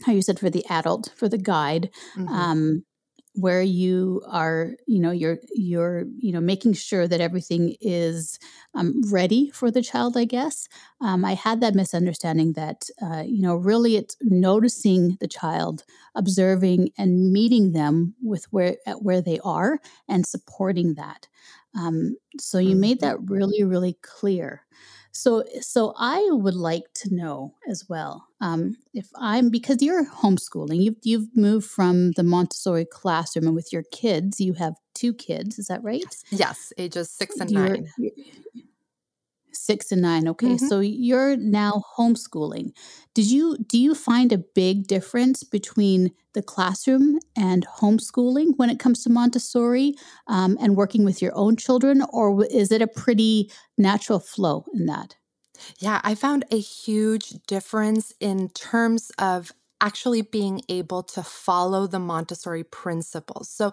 [0.05, 1.91] how you said for the adult for the guide.
[2.17, 2.29] Mm-hmm.
[2.29, 2.85] Um,
[3.35, 8.39] where you are you know you're you're you know making sure that everything is
[8.75, 10.69] um, ready for the child i guess.
[11.01, 16.91] Um, i had that misunderstanding that uh, you know really it's noticing the child observing
[16.97, 21.29] and meeting them with where at where they are and supporting that.
[21.77, 23.25] Um, so you made mm-hmm.
[23.25, 24.63] that really really clear
[25.15, 30.83] so, so I would like to know as well um, if I'm because you're homeschooling.
[30.83, 35.59] You've you've moved from the Montessori classroom, and with your kids, you have two kids.
[35.59, 36.05] Is that right?
[36.31, 38.13] Yes, ages six and you're, 9 you're,
[39.65, 40.67] six and nine okay mm-hmm.
[40.67, 42.73] so you're now homeschooling
[43.15, 48.79] did you do you find a big difference between the classroom and homeschooling when it
[48.79, 49.95] comes to montessori
[50.27, 54.87] um, and working with your own children or is it a pretty natural flow in
[54.87, 55.17] that
[55.79, 61.99] yeah i found a huge difference in terms of actually being able to follow the
[61.99, 63.51] Montessori principles.
[63.51, 63.73] So,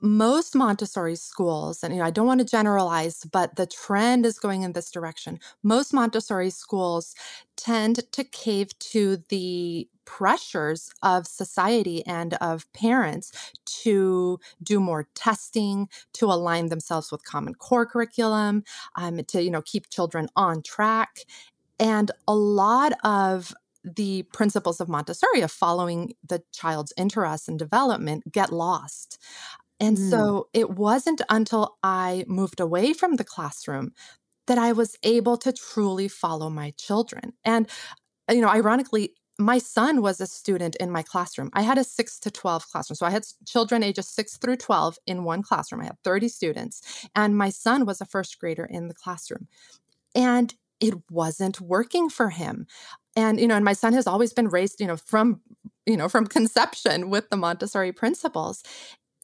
[0.00, 4.38] most Montessori schools, and you know, I don't want to generalize, but the trend is
[4.38, 5.38] going in this direction.
[5.62, 7.14] Most Montessori schools
[7.56, 13.32] tend to cave to the pressures of society and of parents
[13.66, 18.64] to do more testing, to align themselves with Common Core curriculum,
[18.96, 21.20] um, to you know keep children on track,
[21.78, 28.30] and a lot of the principles of Montessori of following the child's interests and development
[28.30, 29.18] get lost.
[29.80, 30.10] And mm.
[30.10, 33.92] so it wasn't until I moved away from the classroom
[34.46, 37.32] that I was able to truly follow my children.
[37.44, 37.68] And,
[38.28, 41.50] uh, you know, ironically, my son was a student in my classroom.
[41.54, 42.96] I had a 6 to 12 classroom.
[42.96, 45.80] So I had children ages 6 through 12 in one classroom.
[45.80, 49.48] I had 30 students, and my son was a first grader in the classroom.
[50.14, 52.66] And it wasn't working for him.
[53.16, 55.40] And you know, and my son has always been raised, you know, from
[55.86, 58.62] you know, from conception with the Montessori principles.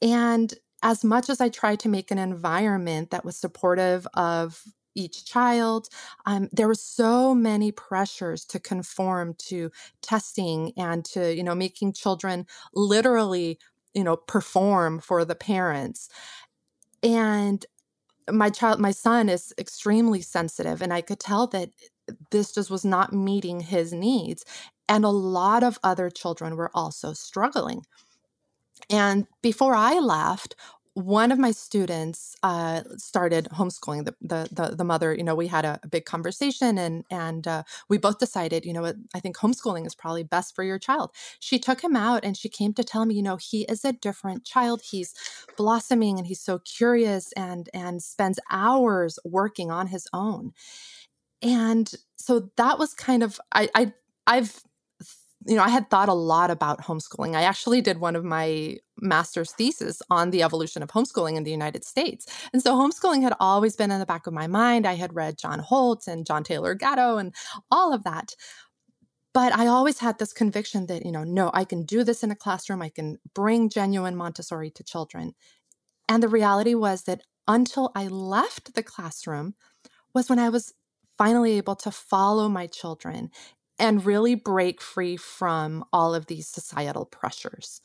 [0.02, 4.62] And as much as I tried to make an environment that was supportive of
[4.94, 5.88] each child.
[6.24, 11.92] Um, there were so many pressures to conform to testing and to, you know, making
[11.92, 13.58] children literally,
[13.94, 16.08] you know, perform for the parents.
[17.02, 17.64] And
[18.30, 21.70] my child, my son is extremely sensitive, and I could tell that
[22.30, 24.44] this just was not meeting his needs.
[24.88, 27.84] And a lot of other children were also struggling.
[28.90, 30.54] And before I left,
[30.94, 35.12] one of my students uh, started homeschooling the, the, the the mother.
[35.14, 38.72] You know, we had a, a big conversation, and and uh, we both decided, you
[38.72, 41.10] know, I think homeschooling is probably best for your child.
[41.38, 43.92] She took him out, and she came to tell me, you know, he is a
[43.92, 44.80] different child.
[44.90, 45.12] He's
[45.58, 50.52] blossoming, and he's so curious, and and spends hours working on his own.
[51.42, 53.92] And so that was kind of I, I
[54.26, 54.62] I've
[55.46, 57.36] you know, I had thought a lot about homeschooling.
[57.36, 61.50] I actually did one of my master's thesis on the evolution of homeschooling in the
[61.50, 62.26] United States.
[62.52, 64.86] And so homeschooling had always been in the back of my mind.
[64.86, 67.34] I had read John Holt and John Taylor Gatto and
[67.70, 68.34] all of that.
[69.32, 72.30] But I always had this conviction that, you know, no, I can do this in
[72.30, 72.80] a classroom.
[72.80, 75.34] I can bring genuine Montessori to children.
[76.08, 79.54] And the reality was that until I left the classroom
[80.14, 80.72] was when I was
[81.18, 83.30] finally able to follow my children
[83.78, 87.80] and really break free from all of these societal pressures.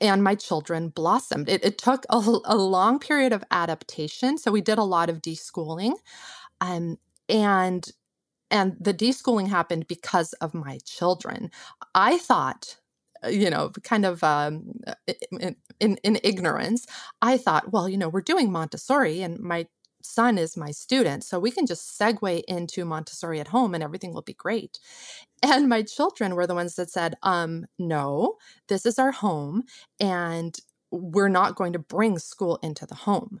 [0.00, 1.48] And my children blossomed.
[1.48, 4.38] It, it took a, a, long period of adaptation.
[4.38, 5.94] So we did a lot of deschooling.
[6.60, 6.98] Um,
[7.28, 7.90] and
[8.50, 11.50] and the deschooling happened because of my children.
[11.94, 12.76] I thought,
[13.22, 14.72] uh, you know, kind of um,
[15.40, 16.86] in, in, in ignorance,
[17.20, 19.66] I thought, well, you know, we're doing Montessori, and my
[20.02, 21.24] son is my student.
[21.24, 24.78] So we can just segue into Montessori at home and everything will be great.
[25.42, 28.36] And my children were the ones that said, um, no,
[28.68, 29.64] this is our home
[30.00, 30.58] and
[30.90, 33.40] we're not going to bring school into the home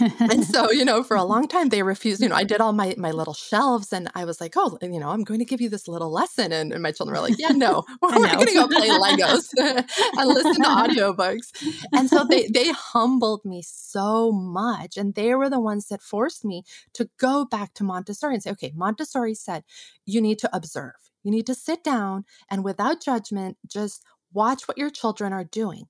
[0.00, 2.22] and so, you know, for a long time they refused.
[2.22, 4.98] You know, I did all my my little shelves and I was like, oh, you
[4.98, 6.52] know, I'm going to give you this little lesson.
[6.52, 10.28] And, and my children were like, yeah, no, we're going to go play Legos and
[10.28, 11.52] listen to audiobooks.
[11.92, 14.96] And so they they humbled me so much.
[14.96, 18.50] And they were the ones that forced me to go back to Montessori and say,
[18.50, 19.64] okay, Montessori said
[20.06, 20.92] you need to observe.
[21.22, 24.02] You need to sit down and without judgment, just
[24.34, 25.86] watch what your children are doing.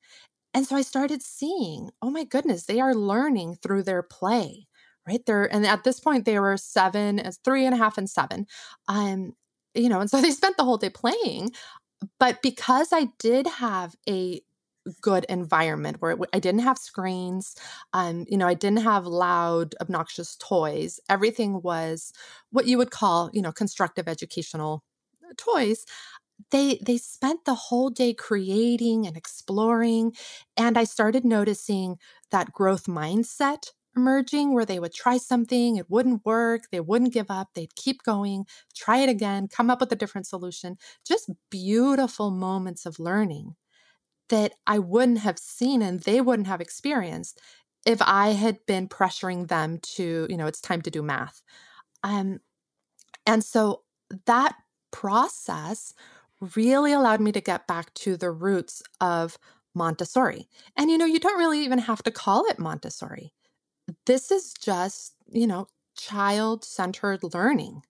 [0.54, 4.66] And so I started seeing, oh my goodness, they are learning through their play,
[5.06, 5.24] right?
[5.26, 8.46] They're, and at this point, they were seven, as three and a half and seven.
[8.88, 9.32] Um,
[9.74, 11.50] you know, and so they spent the whole day playing.
[12.20, 14.40] But because I did have a
[15.00, 17.56] good environment where I didn't have screens,
[17.94, 21.00] um, you know, I didn't have loud, obnoxious toys.
[21.08, 22.12] Everything was
[22.50, 24.84] what you would call, you know, constructive educational
[25.36, 25.84] toys
[26.50, 30.12] they they spent the whole day creating and exploring
[30.56, 31.96] and i started noticing
[32.30, 37.30] that growth mindset emerging where they would try something it wouldn't work they wouldn't give
[37.30, 38.44] up they'd keep going
[38.74, 43.54] try it again come up with a different solution just beautiful moments of learning
[44.28, 47.40] that i wouldn't have seen and they wouldn't have experienced
[47.86, 51.42] if i had been pressuring them to you know it's time to do math.
[52.02, 52.40] Um
[53.26, 53.82] and so
[54.26, 54.54] that
[54.90, 55.94] process
[56.56, 59.38] really allowed me to get back to the roots of
[59.74, 60.48] Montessori.
[60.76, 63.32] And you know, you don't really even have to call it Montessori.
[64.06, 65.66] This is just, you know,
[65.96, 67.82] child centered learning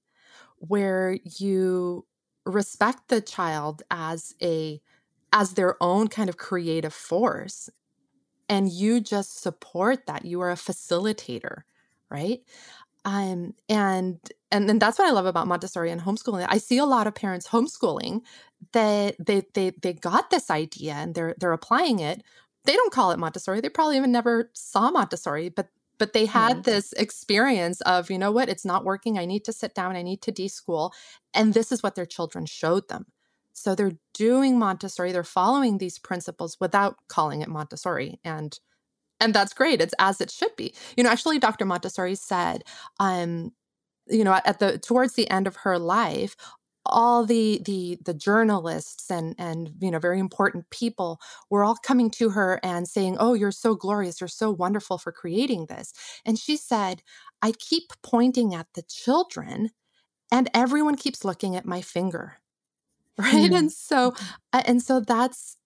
[0.59, 2.07] where you
[2.47, 4.81] respect the child as a
[5.33, 7.71] as their own kind of creative force
[8.49, 11.63] and you just support that you are a facilitator
[12.11, 12.41] right
[13.05, 14.19] um, and
[14.51, 16.47] and then that's what I love about Montessori and homeschooling.
[16.49, 18.23] I see a lot of parents homeschooling
[18.73, 22.23] that they they they got this idea and they're they're applying it.
[22.65, 23.61] They don't call it Montessori.
[23.61, 26.65] They probably even never saw Montessori, but but they had mm.
[26.65, 29.19] this experience of you know what it's not working.
[29.19, 29.97] I need to sit down.
[29.97, 30.93] I need to deschool,
[31.35, 33.07] and this is what their children showed them.
[33.53, 35.13] So they're doing Montessori.
[35.13, 38.59] They're following these principles without calling it Montessori, and
[39.21, 42.65] and that's great it's as it should be you know actually dr montessori said
[43.01, 43.53] um
[44.09, 46.37] you know at the towards the end of her life
[46.87, 52.11] all the the the journalists and and you know very important people were all coming
[52.11, 55.93] to her and saying oh you're so glorious you're so wonderful for creating this
[56.25, 57.03] and she said
[57.41, 59.71] i keep pointing at the children
[60.31, 62.39] and everyone keeps looking at my finger
[63.19, 63.59] right mm.
[63.59, 64.61] and so mm-hmm.
[64.67, 65.57] and so that's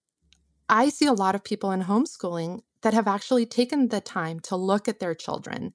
[0.69, 4.55] i see a lot of people in homeschooling that have actually taken the time to
[4.55, 5.73] look at their children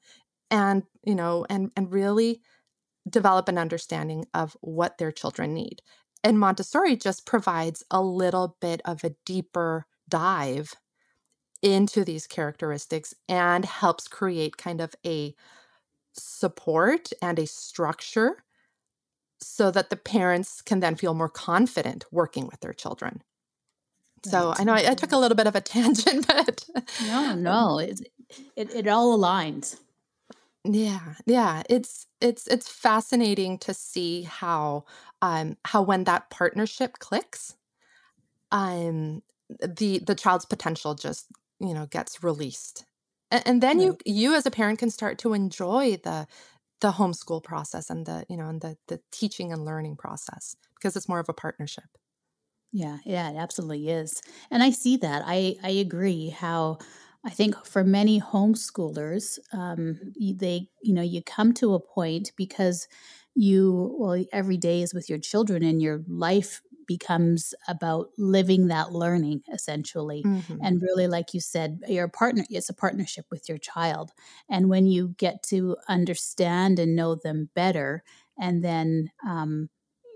[0.51, 2.43] and you know and and really
[3.09, 5.83] develop an understanding of what their children need.
[6.23, 10.75] And montessori just provides a little bit of a deeper dive
[11.63, 15.35] into these characteristics and helps create kind of a
[16.13, 18.45] support and a structure
[19.41, 23.23] so that the parents can then feel more confident working with their children
[24.25, 26.65] so That's I know I, I, took a little bit of a tangent, but
[27.07, 28.01] no, no, it,
[28.57, 29.79] it it all aligns.
[30.65, 34.85] Yeah, yeah, it's it's it's fascinating to see how
[35.21, 37.55] um how when that partnership clicks,
[38.51, 39.23] um
[39.61, 41.27] the the child's potential just
[41.61, 42.87] you know gets released,
[43.31, 43.85] and, and then right.
[43.85, 46.27] you you as a parent can start to enjoy the
[46.81, 50.97] the homeschool process and the you know and the the teaching and learning process because
[50.97, 51.85] it's more of a partnership.
[52.75, 54.21] Yeah, yeah, it absolutely is.
[54.51, 55.23] And I see that.
[55.25, 56.79] I, I agree how
[57.25, 62.89] I think for many homeschoolers, um, they, you know, you come to a point because
[63.37, 68.93] you, well, every day is with your children and your life becomes about living that
[68.93, 70.57] learning essentially mm-hmm.
[70.61, 74.11] and really like you said your partner it's a partnership with your child
[74.51, 78.05] and when you get to understand and know them better
[78.39, 79.71] and then um,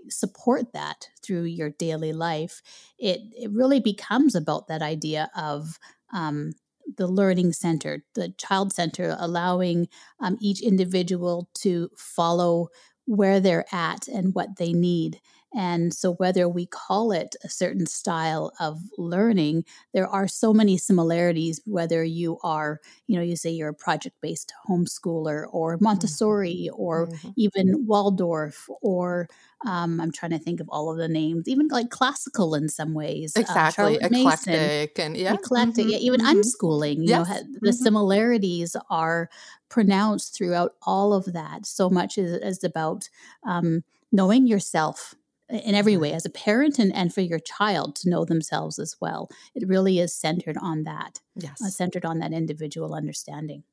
[0.09, 2.61] support that through your daily life
[2.97, 5.77] it it really becomes about that idea of
[6.13, 6.53] um,
[6.97, 9.87] the learning center, the child center, allowing
[10.19, 12.69] um, each individual to follow
[13.05, 15.19] where they're at and what they need.
[15.53, 20.77] And so, whether we call it a certain style of learning, there are so many
[20.77, 25.85] similarities, whether you are, you know, you say you're a project based homeschooler or mm-hmm.
[25.85, 27.29] Montessori or mm-hmm.
[27.35, 29.27] even Waldorf or
[29.65, 32.93] um, I'm trying to think of all of the names, even like classical in some
[32.93, 33.33] ways.
[33.35, 35.85] Uh, exactly, uh, eclectic Mason, and yeah, eclectic.
[35.85, 35.91] Mm-hmm.
[35.91, 36.39] Yeah, even mm-hmm.
[36.39, 36.97] unschooling.
[36.97, 37.27] You yes.
[37.27, 37.71] know, the mm-hmm.
[37.71, 39.29] similarities are
[39.67, 41.65] pronounced throughout all of that.
[41.65, 43.09] So much is, is about
[43.43, 45.15] um, knowing yourself
[45.49, 48.95] in every way as a parent and, and for your child to know themselves as
[49.01, 49.29] well.
[49.55, 51.19] It really is centered on that.
[51.35, 51.61] Yes.
[51.61, 53.63] Uh, centered on that individual understanding.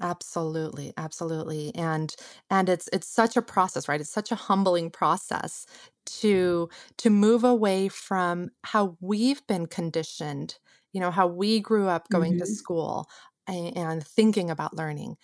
[0.00, 1.74] Absolutely, absolutely.
[1.74, 2.14] And
[2.48, 4.00] and it's it's such a process, right?
[4.00, 5.66] It's such a humbling process
[6.06, 10.58] to to move away from how we've been conditioned,
[10.92, 12.40] you know, how we grew up going mm-hmm.
[12.40, 13.08] to school
[13.46, 15.16] and, and thinking about learning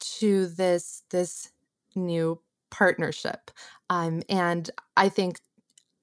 [0.00, 1.52] to this this
[1.94, 2.40] new
[2.70, 3.50] partnership.
[3.90, 5.40] Um, and I think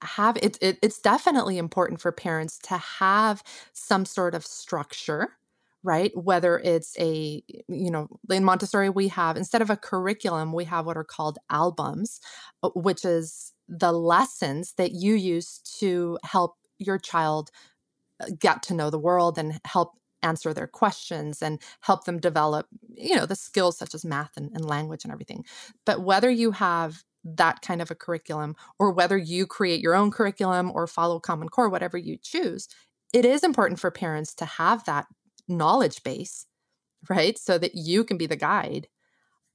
[0.02, 3.42] have it, it, it's definitely important for parents to have
[3.72, 5.36] some sort of structure
[5.82, 6.14] right?
[6.14, 10.84] Whether it's a you know in montessori we have instead of a curriculum we have
[10.86, 12.20] what are called albums
[12.62, 17.50] uh, which is the lessons that you use to help your child
[18.20, 19.92] uh, get to know the world and help
[20.22, 24.50] answer their questions and help them develop you know the skills such as math and,
[24.54, 25.44] and language and everything.
[25.86, 30.10] But whether you have that kind of a curriculum or whether you create your own
[30.10, 32.68] curriculum or follow common core whatever you choose
[33.12, 35.06] it is important for parents to have that
[35.48, 36.46] knowledge base
[37.08, 38.88] right so that you can be the guide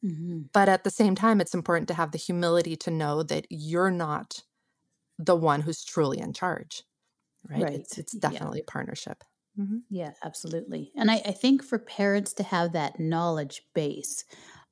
[0.04, 0.42] mm-hmm.
[0.54, 3.92] but at the same time it's important to have the humility to know that you're
[3.92, 4.44] not
[5.18, 6.84] the one who's truly in charge
[7.50, 7.74] right, right.
[7.74, 8.66] It's, it's definitely yeah.
[8.68, 9.24] a partnership
[9.60, 9.78] mm-hmm.
[9.90, 14.26] yeah absolutely and I, I think for parents to have that knowledge base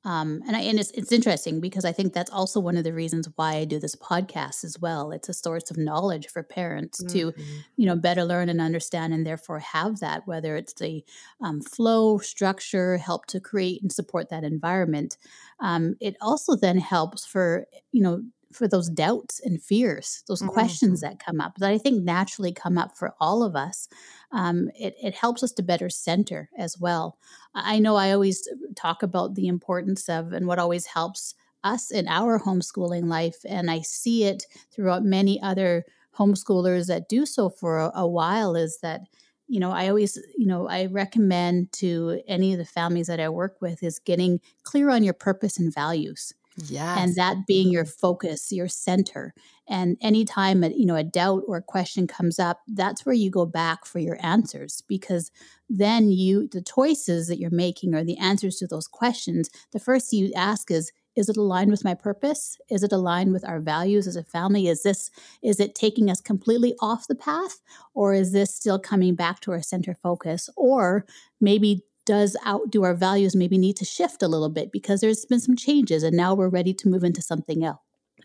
[0.04, 2.92] um, and I, and it's, it's interesting because I think that's also one of the
[2.92, 5.12] reasons why I do this podcast as well.
[5.12, 7.32] It's a source of knowledge for parents mm-hmm.
[7.32, 7.42] to,
[7.76, 10.26] you know, better learn and understand, and therefore have that.
[10.26, 11.04] Whether it's the
[11.40, 15.16] um, flow, structure, help to create and support that environment.
[15.60, 18.22] Um, it also then helps for you know
[18.54, 20.52] for those doubts and fears, those mm-hmm.
[20.52, 23.88] questions that come up that I think naturally come up for all of us.
[24.32, 27.18] Um, it, it helps us to better center as well.
[27.54, 32.06] I know I always talk about the importance of and what always helps us in
[32.08, 35.84] our homeschooling life, and I see it throughout many other
[36.16, 39.00] homeschoolers that do so for a, a while is that
[39.48, 43.28] you know i always you know i recommend to any of the families that i
[43.28, 46.98] work with is getting clear on your purpose and values Yes.
[46.98, 49.34] And that being your focus, your center.
[49.68, 53.30] And anytime a, you know a doubt or a question comes up, that's where you
[53.30, 55.30] go back for your answers because
[55.68, 60.12] then you the choices that you're making or the answers to those questions, the first
[60.12, 64.08] you ask is is it aligned with my purpose is it aligned with our values
[64.08, 65.10] as a family is this
[65.42, 67.60] is it taking us completely off the path
[67.94, 71.06] or is this still coming back to our center focus or
[71.40, 75.40] maybe does outdo our values maybe need to shift a little bit because there's been
[75.40, 77.80] some changes and now we're ready to move into something else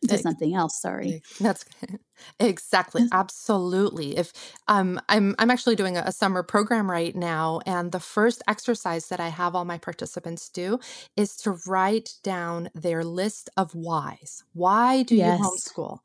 [0.08, 1.22] to something else sorry.
[1.40, 1.66] that's
[2.40, 3.08] Exactly.
[3.12, 4.18] Absolutely.
[4.18, 4.34] If
[4.68, 9.08] um, I'm I'm actually doing a, a, summer program right now, and the first exercise
[9.08, 10.80] that I have all my participants do
[11.16, 14.44] is to write down their list of whys.
[14.54, 15.40] Why do yes.
[15.40, 16.00] you homeschool?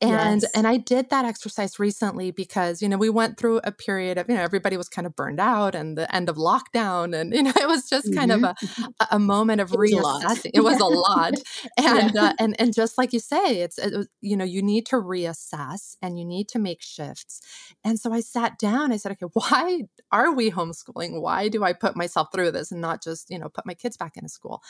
[0.00, 0.50] And yes.
[0.54, 4.28] and I did that exercise recently because you know we went through a period of
[4.28, 7.42] you know everybody was kind of burned out and the end of lockdown, and you
[7.42, 8.18] know it was just mm-hmm.
[8.18, 8.84] kind of mm-hmm.
[9.00, 10.50] a, a moment of it reassessing.
[10.54, 11.34] It was a lot,
[11.76, 12.24] and yeah.
[12.24, 15.47] uh, and and just like you say, it's it, you know you need to reassess
[15.52, 17.40] and you need to make shifts.
[17.84, 21.20] And so I sat down, I said, okay, why are we homeschooling?
[21.20, 23.96] Why do I put myself through this and not just, you know, put my kids
[23.96, 24.62] back into school?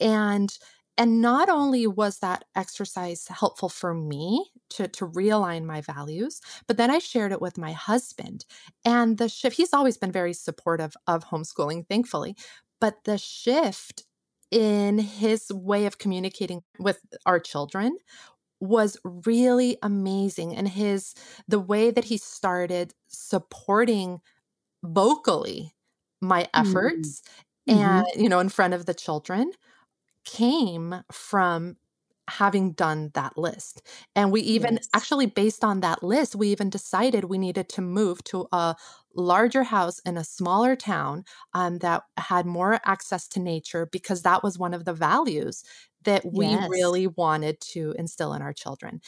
[0.00, 0.56] And
[0.98, 6.76] and not only was that exercise helpful for me to, to realign my values, but
[6.76, 8.44] then I shared it with my husband.
[8.84, 12.36] And the shift, he's always been very supportive of homeschooling, thankfully.
[12.78, 14.04] But the shift
[14.50, 17.96] in his way of communicating with our children
[18.62, 21.14] was really amazing and his
[21.48, 24.20] the way that he started supporting
[24.84, 25.74] vocally
[26.20, 26.68] my mm-hmm.
[26.68, 27.22] efforts
[27.68, 27.78] mm-hmm.
[27.78, 29.50] and you know in front of the children
[30.24, 31.76] came from
[32.28, 33.82] having done that list.
[34.14, 34.88] And we even yes.
[34.94, 38.76] actually, based on that list, we even decided we needed to move to a
[39.14, 44.42] larger house in a smaller town um, that had more access to nature because that
[44.42, 45.64] was one of the values
[46.04, 46.68] that we yes.
[46.68, 49.00] really wanted to instill in our children.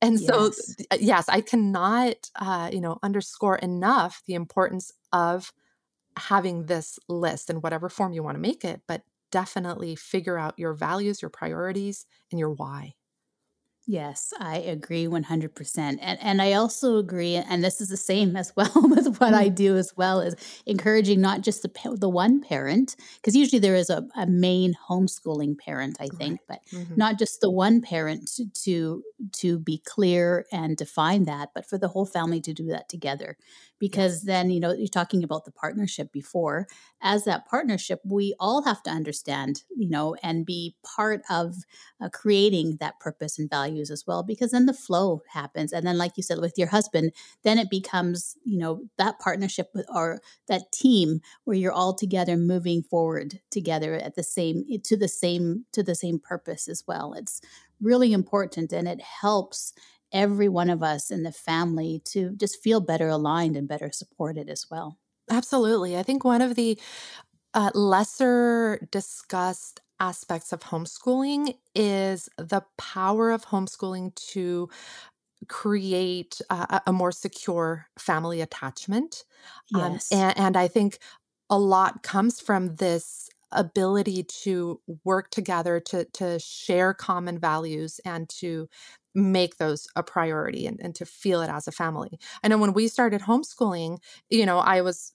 [0.00, 5.52] And so, yes, uh, yes I cannot, uh, you know, underscore enough the importance of
[6.16, 10.58] having this list in whatever form you want to make it, but definitely figure out
[10.58, 12.94] your values, your priorities, and your why.
[13.86, 15.98] Yes, I agree 100%.
[16.00, 19.46] And and I also agree and this is the same as well with what I
[19.46, 19.54] mm-hmm.
[19.54, 23.90] do as well is encouraging not just the the one parent because usually there is
[23.90, 26.60] a, a main homeschooling parent I think, right.
[26.70, 26.94] but mm-hmm.
[26.96, 28.30] not just the one parent
[28.62, 29.02] to,
[29.32, 33.36] to be clear and define that, but for the whole family to do that together
[33.82, 36.68] because then you know you're talking about the partnership before
[37.02, 41.56] as that partnership we all have to understand you know and be part of
[42.00, 43.50] uh, creating that purpose and
[43.82, 46.68] values as well because then the flow happens and then like you said with your
[46.68, 47.12] husband
[47.42, 52.36] then it becomes you know that partnership with or that team where you're all together
[52.36, 57.14] moving forward together at the same to the same to the same purpose as well
[57.14, 57.40] it's
[57.80, 59.72] really important and it helps
[60.12, 64.50] every one of us in the family to just feel better aligned and better supported
[64.50, 64.98] as well.
[65.30, 65.96] Absolutely.
[65.96, 66.78] I think one of the
[67.54, 74.68] uh, lesser discussed aspects of homeschooling is the power of homeschooling to
[75.48, 79.24] create uh, a more secure family attachment.
[79.74, 80.12] Um, yes.
[80.12, 80.98] Um, and, and I think
[81.48, 88.28] a lot comes from this ability to work together to to share common values and
[88.30, 88.66] to
[89.14, 92.18] make those a priority and, and to feel it as a family.
[92.42, 93.98] I know when we started homeschooling,
[94.30, 95.12] you know, I was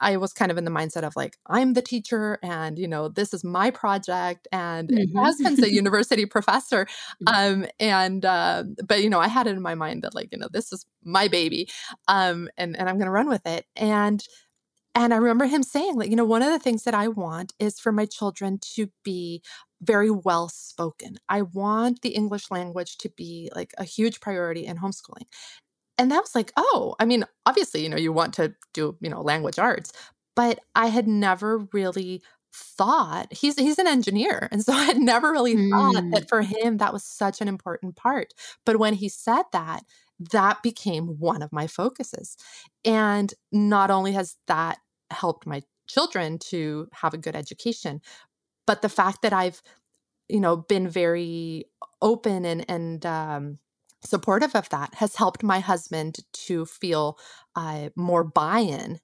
[0.00, 3.08] I was kind of in the mindset of like, I'm the teacher and, you know,
[3.08, 4.48] this is my project.
[4.52, 5.16] And mm-hmm.
[5.16, 6.86] my husband's a university professor.
[7.26, 10.38] Um, and, uh, but, you know, I had it in my mind that like, you
[10.38, 11.68] know, this is my baby.
[12.08, 13.66] Um, and, and I'm going to run with it.
[13.74, 14.22] And,
[14.94, 17.52] and I remember him saying, like, you know, one of the things that I want
[17.58, 19.42] is for my children to be
[19.82, 21.18] very well spoken.
[21.28, 25.26] I want the English language to be like a huge priority in homeschooling.
[25.98, 29.08] And that was like, oh, I mean, obviously, you know, you want to do, you
[29.08, 29.92] know, language arts,
[30.34, 32.22] but I had never really
[32.58, 35.70] thought he's he's an engineer and so i had never really mm.
[35.70, 36.28] thought that mm.
[36.28, 38.32] for him that was such an important part
[38.64, 39.82] but when he said that
[40.32, 42.34] that became one of my focuses
[42.82, 44.78] and not only has that
[45.10, 48.00] helped my children to have a good education
[48.66, 49.60] but the fact that i've
[50.28, 51.66] you know been very
[52.00, 53.58] open and and um,
[54.06, 57.18] supportive of that has helped my husband to feel
[57.54, 59.00] uh, more buy-in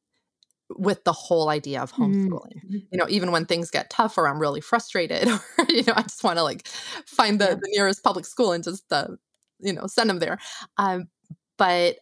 [0.71, 2.65] with the whole idea of homeschooling.
[2.71, 2.87] Mm.
[2.91, 6.03] You know, even when things get tough or I'm really frustrated or you know, I
[6.03, 6.67] just want to like
[7.07, 7.55] find the, yeah.
[7.55, 9.09] the nearest public school and just uh,
[9.63, 10.39] you know, send them there.
[10.77, 11.09] Um,
[11.57, 11.97] but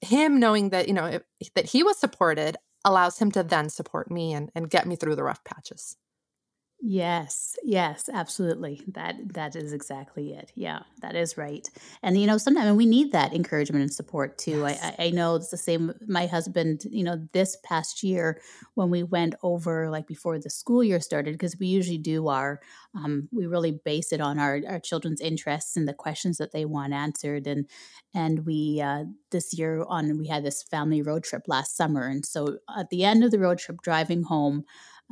[0.00, 1.06] him knowing that, you know,
[1.40, 4.96] if, that he was supported allows him to then support me and, and get me
[4.96, 5.96] through the rough patches.
[6.80, 8.80] Yes, yes, absolutely.
[8.94, 10.52] That that is exactly it.
[10.54, 11.68] Yeah, that is right.
[12.04, 14.60] And you know, sometimes we need that encouragement and support too.
[14.60, 14.80] Yes.
[14.80, 15.92] I, I know it's the same.
[16.06, 18.40] My husband, you know, this past year
[18.74, 22.60] when we went over like before the school year started, because we usually do our,
[22.94, 26.64] um, we really base it on our our children's interests and the questions that they
[26.64, 27.48] want answered.
[27.48, 27.66] And
[28.14, 32.24] and we uh, this year on we had this family road trip last summer, and
[32.24, 34.64] so at the end of the road trip, driving home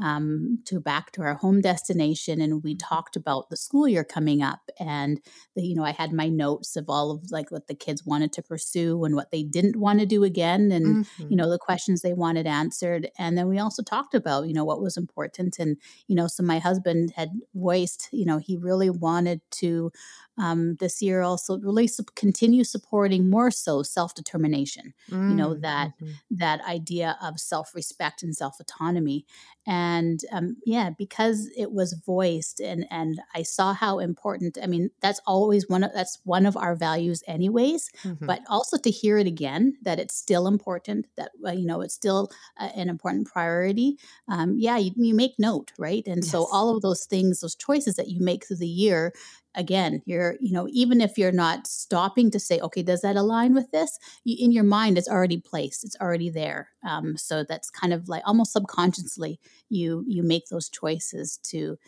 [0.02, 2.94] um, to back to our home destination and we mm-hmm.
[2.94, 5.20] talked about the school year coming up and
[5.54, 8.32] the, you know i had my notes of all of like what the kids wanted
[8.32, 11.26] to pursue and what they didn't want to do again and mm-hmm.
[11.30, 14.64] you know the questions they wanted answered and then we also talked about you know
[14.64, 15.76] what was important and
[16.08, 19.90] you know so my husband had voiced you know he really wanted to
[20.38, 25.60] um, this year also really su- continue supporting more so self-determination mm, you know mm,
[25.62, 26.12] that mm-hmm.
[26.30, 29.24] that idea of self-respect and self-autonomy
[29.66, 34.90] and um, yeah because it was voiced and and i saw how important i mean
[35.00, 38.26] that's always one of that's one of our values anyways mm-hmm.
[38.26, 41.94] but also to hear it again that it's still important that uh, you know it's
[41.94, 46.30] still uh, an important priority um, yeah you, you, make note right and yes.
[46.30, 49.12] so all of those things those choices that you make through the year
[49.56, 53.54] again you're you know even if you're not stopping to say okay does that align
[53.54, 57.70] with this you, in your mind it's already placed it's already there um, so that's
[57.70, 61.78] kind of like almost subconsciously you you make those choices to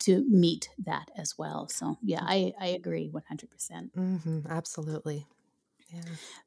[0.00, 5.26] to meet that as well so yeah i i agree 100% mm-hmm, absolutely
[5.90, 6.02] yeah.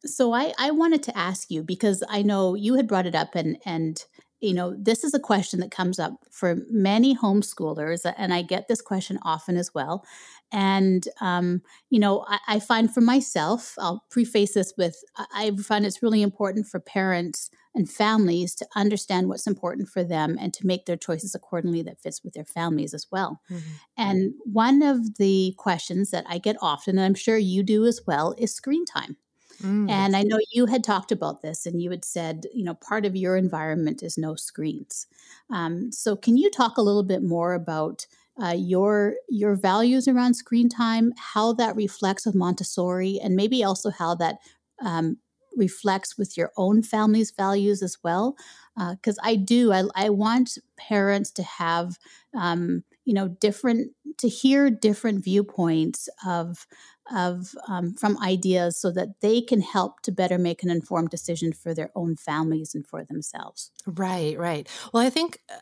[0.05, 3.33] So I, I wanted to ask you because I know you had brought it up
[3.33, 3.99] and and
[4.41, 8.67] you know, this is a question that comes up for many homeschoolers, and I get
[8.67, 10.03] this question often as well.
[10.51, 15.01] And, um, you know, I, I, find for myself, I'll preface this with
[15.33, 20.37] I find it's really important for parents and families to understand what's important for them
[20.39, 23.41] and to make their choices accordingly that fits with their families as well.
[23.49, 23.69] Mm-hmm.
[23.97, 28.01] And one of the questions that I get often, and I'm sure you do as
[28.05, 29.15] well, is screen time.
[29.63, 32.73] Mm, and I know you had talked about this and you had said, you know,
[32.73, 35.07] part of your environment is no screens.
[35.49, 38.05] Um, so can you talk a little bit more about
[38.41, 43.89] uh, your your values around screen time, how that reflects with Montessori, and maybe also
[43.91, 44.37] how that
[44.83, 45.17] um,
[45.55, 48.35] reflects with your own family's values as well.
[48.77, 51.97] Because uh, i do I, I want parents to have
[52.33, 56.65] um, you know different to hear different viewpoints of
[57.13, 61.51] of um, from ideas so that they can help to better make an informed decision
[61.51, 63.71] for their own families and for themselves.
[63.85, 64.67] Right right.
[64.93, 65.59] Well i think uh,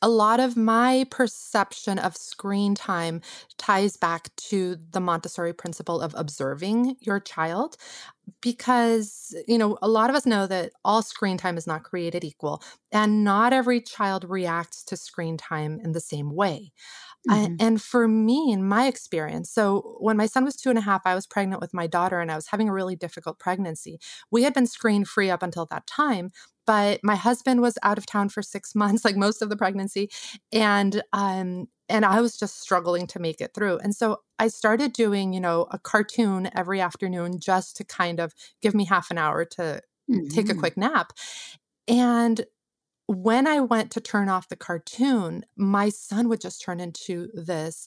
[0.00, 3.20] a lot of my perception of screen time
[3.58, 7.76] ties back to the Montessori principle of observing your child
[8.40, 12.24] because you know a lot of us know that all screen time is not created
[12.24, 12.62] equal
[12.92, 16.72] and not every child reacts to screen time in the same way
[17.28, 17.54] mm-hmm.
[17.58, 21.02] and for me in my experience so when my son was two and a half
[21.04, 23.98] i was pregnant with my daughter and i was having a really difficult pregnancy
[24.30, 26.30] we had been screen free up until that time
[26.66, 30.10] but my husband was out of town for six months like most of the pregnancy
[30.52, 33.78] and um and I was just struggling to make it through.
[33.78, 38.32] And so I started doing, you know, a cartoon every afternoon just to kind of
[38.62, 40.28] give me half an hour to mm-hmm.
[40.28, 40.60] take a mm-hmm.
[40.60, 41.12] quick nap.
[41.86, 42.46] And
[43.06, 47.86] when I went to turn off the cartoon, my son would just turn into this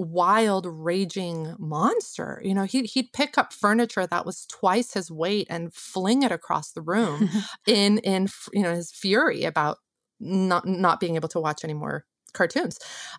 [0.00, 5.46] wild raging monster you know he, he'd pick up furniture that was twice his weight
[5.50, 7.28] and fling it across the room
[7.66, 9.76] in in you know his fury about
[10.20, 12.78] not not being able to watch any more cartoons.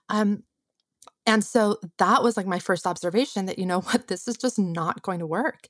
[0.09, 0.43] Um,
[1.25, 4.57] and so that was like my first observation that, you know what, this is just
[4.59, 5.67] not going to work.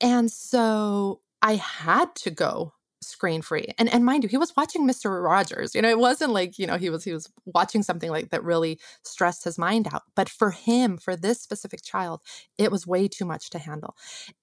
[0.00, 2.72] And so I had to go
[3.06, 3.68] screen free.
[3.78, 5.22] And and mind you, he was watching Mr.
[5.22, 5.74] Rogers.
[5.74, 8.44] You know, it wasn't like, you know, he was he was watching something like that
[8.44, 10.02] really stressed his mind out.
[10.14, 12.20] But for him, for this specific child,
[12.58, 13.96] it was way too much to handle.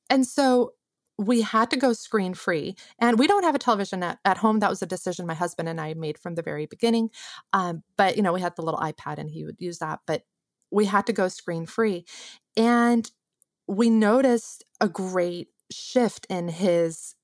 [0.09, 0.73] And so
[1.17, 4.59] we had to go screen free and we don't have a television at, at home
[4.59, 7.09] that was a decision my husband and i made from the very beginning
[7.53, 10.23] um, but you know we had the little ipad and he would use that but
[10.71, 12.03] we had to go screen free
[12.57, 13.11] and
[13.67, 17.15] we noticed a great shift in his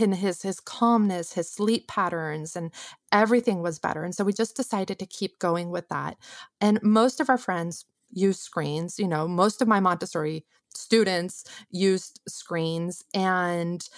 [0.00, 2.72] in his his calmness his sleep patterns and
[3.12, 6.16] everything was better and so we just decided to keep going with that
[6.60, 12.20] and most of our friends use screens you know most of my montessori students used
[12.26, 13.88] screens and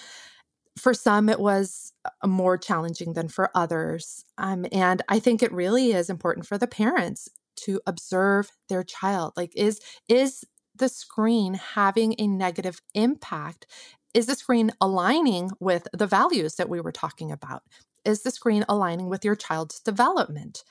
[0.79, 5.53] for some it was uh, more challenging than for others um, and i think it
[5.53, 11.55] really is important for the parents to observe their child like is is the screen
[11.55, 13.67] having a negative impact
[14.15, 17.63] is the screen aligning with the values that we were talking about?
[18.05, 20.65] Is the screen aligning with your child's development?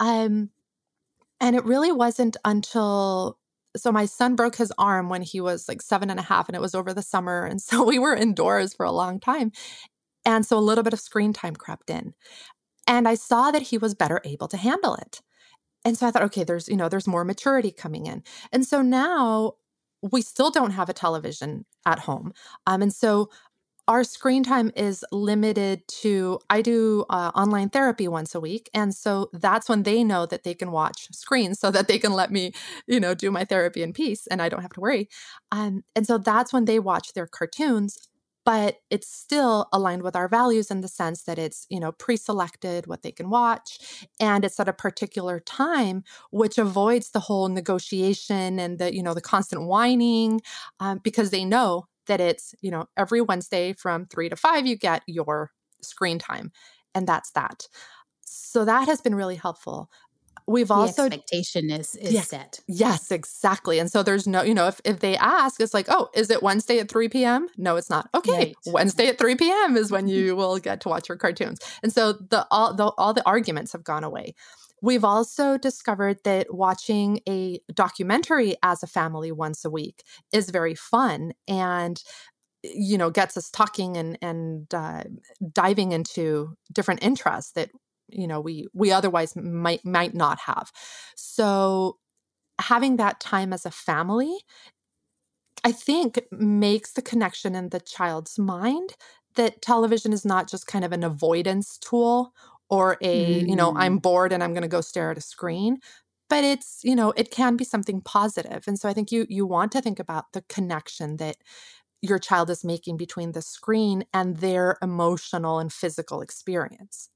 [0.00, 0.50] Um
[1.40, 3.38] and it really wasn't until
[3.76, 6.56] so my son broke his arm when he was like seven and a half and
[6.56, 9.52] it was over the summer and so we were indoors for a long time
[10.26, 12.14] and so a little bit of screen time crept in
[12.86, 15.20] and i saw that he was better able to handle it.
[15.84, 18.22] And so i thought okay there's you know there's more maturity coming in.
[18.52, 19.54] And so now
[20.02, 22.32] we still don't have a television at home
[22.66, 23.28] um, and so
[23.88, 28.94] our screen time is limited to i do uh, online therapy once a week and
[28.94, 32.30] so that's when they know that they can watch screens so that they can let
[32.30, 32.52] me
[32.86, 35.08] you know do my therapy in peace and i don't have to worry
[35.52, 37.98] um, and so that's when they watch their cartoons
[38.50, 42.86] but it's still aligned with our values in the sense that it's you know pre-selected
[42.86, 43.70] what they can watch
[44.18, 49.14] and it's at a particular time which avoids the whole negotiation and the you know
[49.14, 50.40] the constant whining
[50.80, 54.76] um, because they know that it's, you know, every Wednesday from three to five, you
[54.76, 56.50] get your screen time.
[56.94, 57.68] And that's that.
[58.22, 59.90] So that has been really helpful.
[60.50, 62.58] We've the also expectation is is yes, set.
[62.66, 63.78] Yes, exactly.
[63.78, 66.42] And so there's no, you know, if if they ask, it's like, oh, is it
[66.42, 67.46] Wednesday at 3 p.m.?
[67.56, 68.08] No, it's not.
[68.16, 68.32] Okay.
[68.32, 68.56] Right.
[68.66, 69.76] Wednesday at 3 p.m.
[69.76, 71.60] is when you will get to watch your cartoons.
[71.84, 74.34] And so the all the all the arguments have gone away.
[74.82, 80.74] We've also discovered that watching a documentary as a family once a week is very
[80.74, 82.02] fun and
[82.64, 85.04] you know gets us talking and and uh,
[85.52, 87.70] diving into different interests that
[88.12, 90.70] you know we we otherwise might might not have
[91.16, 91.98] so
[92.60, 94.36] having that time as a family
[95.64, 98.94] i think makes the connection in the child's mind
[99.36, 102.34] that television is not just kind of an avoidance tool
[102.68, 103.48] or a, mm.
[103.48, 104.02] you know, I'm mm.
[104.02, 105.78] bored and I'm going to go stare at a screen,
[106.30, 109.44] but it's you know it can be something positive and so i think you you
[109.44, 111.36] want to think about the connection that
[112.00, 117.10] your child is making between the screen and their emotional and physical experience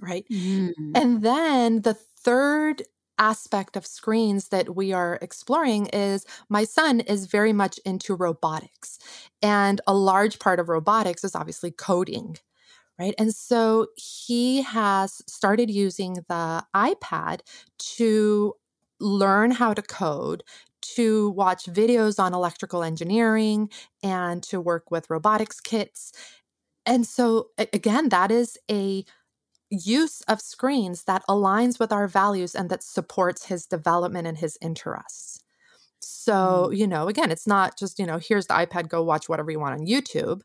[0.00, 0.72] right mm.
[0.94, 2.82] and then the third
[3.18, 8.98] aspect of screens that we are exploring is my son is very much into robotics
[9.40, 12.36] and a large part of robotics is obviously coding
[12.98, 13.14] right?
[13.18, 17.40] And so he has started using the iPad
[17.96, 18.54] to
[19.00, 20.42] learn how to code,
[20.80, 23.70] to watch videos on electrical engineering,
[24.02, 26.12] and to work with robotics kits.
[26.86, 29.04] And so, again, that is a
[29.70, 34.56] use of screens that aligns with our values and that supports his development and his
[34.60, 35.42] interests.
[36.00, 36.76] So, mm.
[36.76, 39.58] you know, again, it's not just, you know, here's the iPad, go watch whatever you
[39.58, 40.42] want on YouTube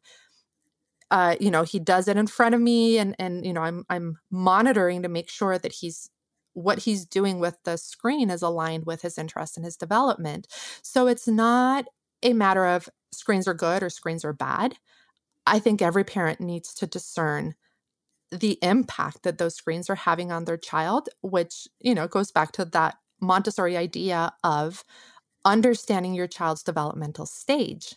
[1.12, 3.86] uh, you know, he does it in front of me and and you know, I'm
[3.90, 6.10] I'm monitoring to make sure that he's
[6.54, 10.48] what he's doing with the screen is aligned with his interest and his development.
[10.82, 11.86] So it's not
[12.24, 14.76] a matter of screens are good or screens are bad.
[15.46, 17.56] I think every parent needs to discern
[18.32, 22.52] the impact that those screens are having on their child, which, you know, goes back
[22.54, 24.84] to that Montessori idea of
[25.46, 27.96] understanding your child's developmental stage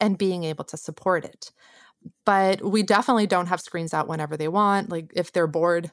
[0.00, 1.52] and being able to support it
[2.24, 4.90] but we definitely don't have screens out whenever they want.
[4.90, 5.90] Like if they're bored,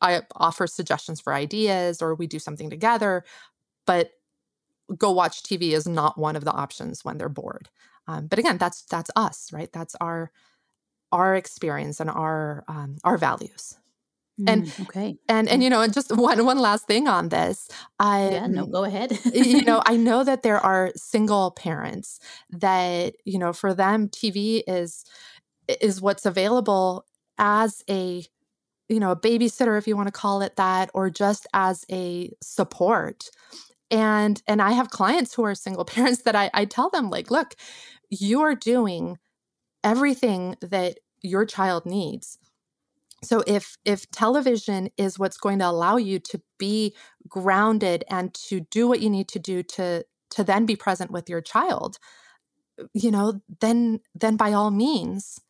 [0.00, 3.24] I offer suggestions for ideas or we do something together.
[3.86, 4.10] But
[4.96, 7.68] go watch TV is not one of the options when they're bored.
[8.06, 9.72] Um, but again, that's that's us, right?
[9.72, 10.30] That's our
[11.14, 13.78] our experience and our um, our values.
[14.46, 17.68] and mm, okay, and and you know, and just one one last thing on this.
[18.00, 19.18] I yeah, no, go ahead.
[19.32, 22.18] you know, I know that there are single parents
[22.50, 25.04] that you know for them TV is
[25.80, 27.06] is what's available
[27.38, 28.24] as a
[28.88, 32.30] you know a babysitter if you want to call it that or just as a
[32.42, 33.30] support
[33.90, 37.30] and and i have clients who are single parents that i, I tell them like
[37.30, 37.54] look
[38.10, 39.18] you are doing
[39.82, 42.38] everything that your child needs.
[43.24, 46.94] So if if television is what's going to allow you to be
[47.28, 51.30] grounded and to do what you need to do to to then be present with
[51.30, 51.98] your child
[52.92, 55.40] you know then then by all means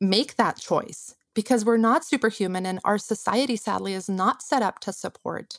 [0.00, 1.14] make that choice.
[1.34, 5.58] Because we're not superhuman and our society sadly is not set up to support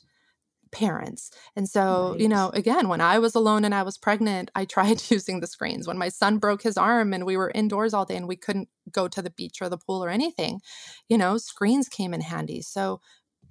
[0.78, 1.32] parents.
[1.55, 2.19] And so, right.
[2.19, 5.47] you know, again, when I was alone and I was pregnant, I tried using the
[5.47, 5.88] screens.
[5.88, 8.69] When my son broke his arm and we were indoors all day and we couldn't
[8.91, 10.61] go to the beach or the pool or anything,
[11.09, 12.61] you know, screens came in handy.
[12.61, 13.01] So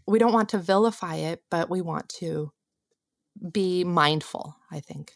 [0.06, 2.52] we don't want to vilify it, but we want to
[3.52, 5.12] be mindful, I think.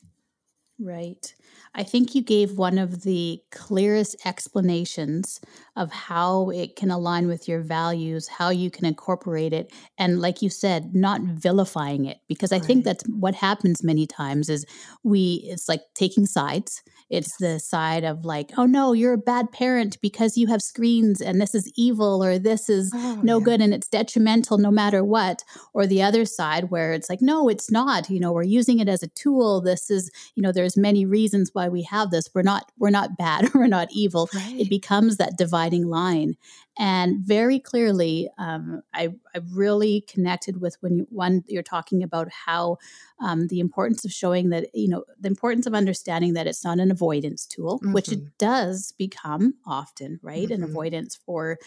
[0.80, 1.34] Right.
[1.74, 5.40] I think you gave one of the clearest explanations
[5.76, 10.42] of how it can align with your values, how you can incorporate it, and like
[10.42, 12.18] you said, not vilifying it.
[12.28, 12.64] Because I right.
[12.64, 14.66] think that's what happens many times is
[15.04, 16.82] we it's like taking sides.
[17.08, 21.20] It's the side of like, oh no, you're a bad parent because you have screens
[21.20, 23.44] and this is evil or this is oh, no yeah.
[23.44, 25.42] good and it's detrimental no matter what.
[25.74, 28.10] Or the other side where it's like, no, it's not.
[28.10, 29.60] You know, we're using it as a tool.
[29.60, 32.28] This is, you know, there's many reasons why we have this.
[32.34, 33.50] We're not we're not bad.
[33.54, 34.28] we're not evil.
[34.34, 34.60] Right.
[34.60, 36.36] It becomes that dividing line.
[36.78, 42.28] And very clearly, um, I, I really connected with when you, one you're talking about
[42.30, 42.78] how
[43.20, 46.78] um, the importance of showing that you know the importance of understanding that it's not
[46.78, 47.92] an avoidance tool, mm-hmm.
[47.92, 48.28] which it mm-hmm.
[48.38, 50.44] does become often, right?
[50.44, 50.62] Mm-hmm.
[50.62, 51.58] An avoidance for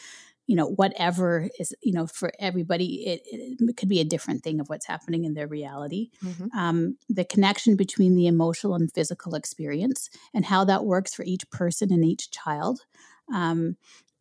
[0.48, 4.60] you know whatever is you know for everybody it, it, could be a different thing
[4.60, 6.58] of what's happening in their reality mm-hmm.
[6.58, 11.50] um, the connection between the emotional and physical experience and how that works for each
[11.50, 12.82] person and each child
[13.34, 13.78] um,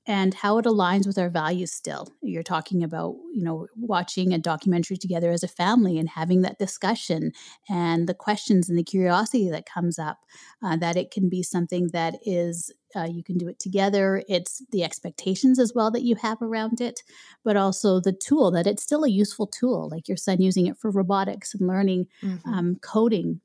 [0.07, 4.39] and how it aligns with our values still you're talking about you know watching a
[4.39, 7.33] documentary together as a family and having that discussion
[7.69, 10.19] and the questions and the curiosity that comes up
[10.63, 14.63] uh, that it can be something that is uh, you can do it together it's
[14.73, 17.03] the expectations as well that you have around it
[17.45, 20.77] but also the tool that it's still a useful tool like your son using it
[20.77, 22.49] for robotics and learning mm-hmm.
[22.53, 23.41] um, coding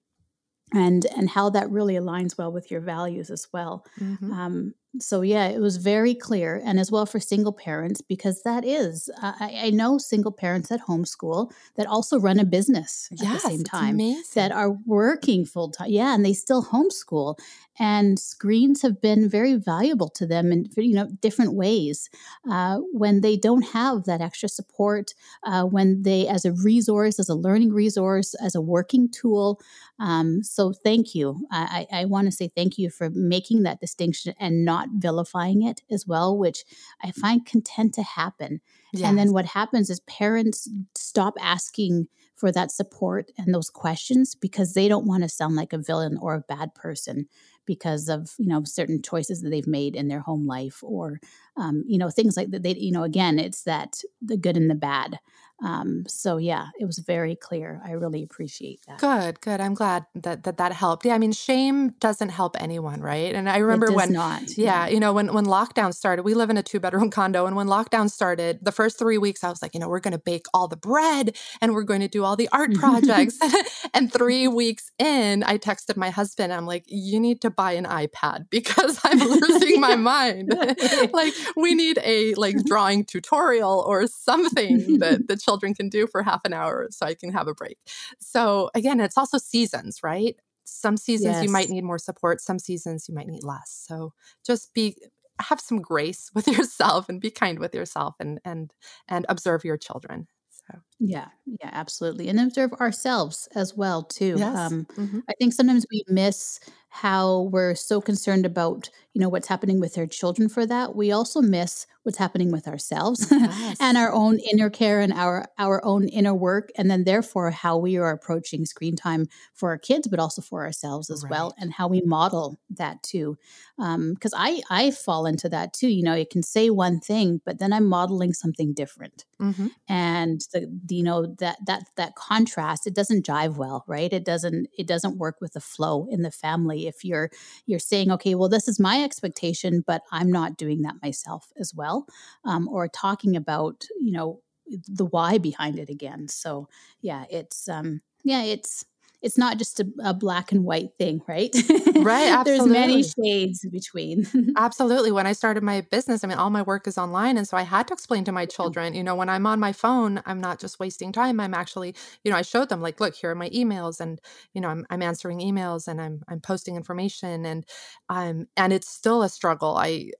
[0.73, 4.31] and and how that really aligns well with your values as well mm-hmm.
[4.31, 8.65] um, so yeah it was very clear and as well for single parents because that
[8.65, 13.43] is I, I, know single parents at homeschool that also run a business at yes,
[13.43, 13.99] the same time
[14.33, 17.37] that are working full time yeah and they still homeschool
[17.79, 22.09] and screens have been very valuable to them in you know different ways
[22.49, 25.13] uh, when they don't have that extra support
[25.43, 29.59] uh, when they as a resource as a learning resource as a working tool
[29.99, 31.45] um, so thank you.
[31.51, 35.63] I, I want to say thank you for making that distinction and not not vilifying
[35.63, 36.63] it as well, which
[37.03, 38.61] I find content to happen.
[38.93, 39.09] Yes.
[39.09, 44.73] And then what happens is parents stop asking for that support and those questions because
[44.73, 47.27] they don't want to sound like a villain or a bad person
[47.67, 51.19] because of you know certain choices that they've made in their home life or
[51.57, 54.69] um, you know things like that they you know again it's that the good and
[54.69, 55.19] the bad
[55.63, 57.81] um, so yeah, it was very clear.
[57.83, 58.99] I really appreciate that.
[58.99, 59.59] Good, good.
[59.59, 61.03] I'm glad that that that helped.
[61.03, 63.33] Yeah, I mean, shame doesn't help anyone, right?
[63.33, 64.55] And I remember when, not.
[64.55, 67.47] Yeah, yeah, you know, when when lockdown started, we live in a two bedroom condo,
[67.47, 70.11] and when lockdown started, the first three weeks, I was like, you know, we're going
[70.11, 73.39] to bake all the bread and we're going to do all the art projects.
[73.95, 76.53] and three weeks in, I texted my husband.
[76.53, 80.53] I'm like, you need to buy an iPad because I'm losing my mind.
[81.11, 86.23] like, we need a like drawing tutorial or something that that children can do for
[86.23, 87.77] half an hour so I can have a break.
[88.19, 90.37] So again, it's also seasons, right?
[90.63, 91.43] Some seasons yes.
[91.43, 93.85] you might need more support, some seasons you might need less.
[93.87, 94.13] So
[94.45, 94.95] just be
[95.39, 98.71] have some grace with yourself and be kind with yourself and and
[99.07, 100.27] and observe your children.
[100.49, 102.27] So yeah, yeah, absolutely.
[102.27, 104.35] And observe ourselves as well too.
[104.37, 104.57] Yes.
[104.57, 105.19] Um, mm-hmm.
[105.29, 106.59] I think sometimes we miss
[107.01, 111.11] how we're so concerned about you know what's happening with their children for that we
[111.11, 113.77] also miss what's happening with ourselves yes.
[113.79, 117.75] and our own inner care and our our own inner work and then therefore how
[117.77, 121.31] we are approaching screen time for our kids but also for ourselves as right.
[121.31, 123.37] well and how we model that too
[123.75, 127.41] because um, i i fall into that too you know you can say one thing
[127.45, 129.67] but then i'm modeling something different mm-hmm.
[129.89, 134.23] and the, the, you know that that that contrast it doesn't jive well right it
[134.23, 137.29] doesn't it doesn't work with the flow in the family if you're
[137.65, 141.73] you're saying okay well this is my expectation but i'm not doing that myself as
[141.75, 142.07] well
[142.45, 144.41] um, or talking about you know
[144.87, 146.27] the why behind it again.
[146.27, 146.67] So
[147.01, 148.85] yeah it's um yeah it's
[149.21, 151.53] it's not just a, a, black and white thing, right?
[151.95, 152.27] Right.
[152.27, 152.43] Absolutely.
[152.43, 154.53] There's many shades between.
[154.57, 155.11] absolutely.
[155.11, 157.37] When I started my business, I mean, all my work is online.
[157.37, 159.73] And so I had to explain to my children, you know, when I'm on my
[159.73, 161.39] phone, I'm not just wasting time.
[161.39, 164.21] I'm actually, you know, I showed them like, look, here are my emails and,
[164.53, 167.65] you know, I'm, I'm answering emails and I'm, I'm posting information and,
[168.09, 169.77] um, and it's still a struggle.
[169.77, 170.11] I,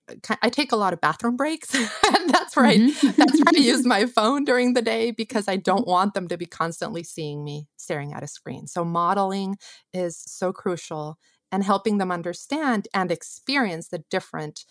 [0.41, 3.07] I take a lot of bathroom breaks and that's where mm-hmm.
[3.07, 6.27] I, that's where I use my phone during the day because I don't want them
[6.29, 8.67] to be constantly seeing me staring at a screen.
[8.67, 9.57] So modeling
[9.93, 11.17] is so crucial
[11.51, 14.65] and helping them understand and experience the different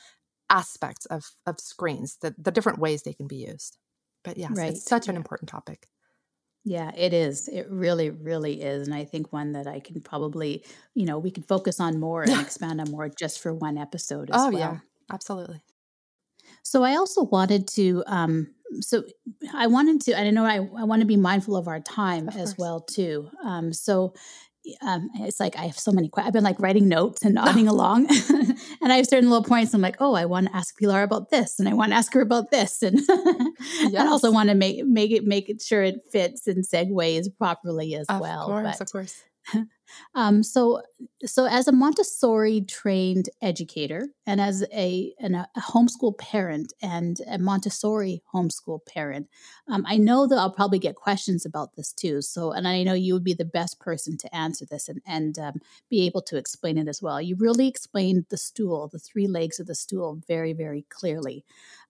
[0.51, 3.79] aspects of, of screens, the, the different ways they can be used.
[4.25, 4.73] But yes, right.
[4.73, 5.87] it's such an important topic.
[6.65, 7.47] Yeah, it is.
[7.47, 8.89] It really, really is.
[8.89, 10.65] And I think one that I can probably,
[10.95, 14.31] you know, we could focus on more and expand on more just for one episode
[14.31, 14.59] as oh, well.
[14.59, 14.79] yeah,
[15.13, 15.63] absolutely.
[16.65, 18.49] So I also wanted to um,
[18.81, 19.05] so
[19.55, 22.37] I wanted to, I know I, I want to be mindful of our time of
[22.37, 22.59] as course.
[22.59, 23.31] well too.
[23.45, 24.15] Um, so
[24.83, 26.09] um, it's like I have so many.
[26.09, 26.29] questions.
[26.29, 29.75] I've been like writing notes and nodding along, and I have certain little points.
[29.75, 32.13] I'm like, oh, I want to ask Pilar about this, and I want to ask
[32.15, 33.95] her about this, and yes.
[33.97, 37.95] I also want to make make it make it sure it fits and segues properly
[37.95, 38.43] as of well.
[38.43, 39.67] Of course, but, of course.
[40.15, 40.83] Um, so,
[41.25, 47.39] so as a Montessori trained educator and as a, an, a homeschool parent and a
[47.39, 49.29] Montessori homeschool parent,
[49.69, 52.23] um, I know that I'll probably get questions about this too.
[52.23, 55.39] So, and I know you would be the best person to answer this and, and
[55.39, 55.61] um,
[55.91, 57.21] be able to explain it as well.
[57.21, 61.45] You really explained the stool, the three legs of the stool, very, very clearly.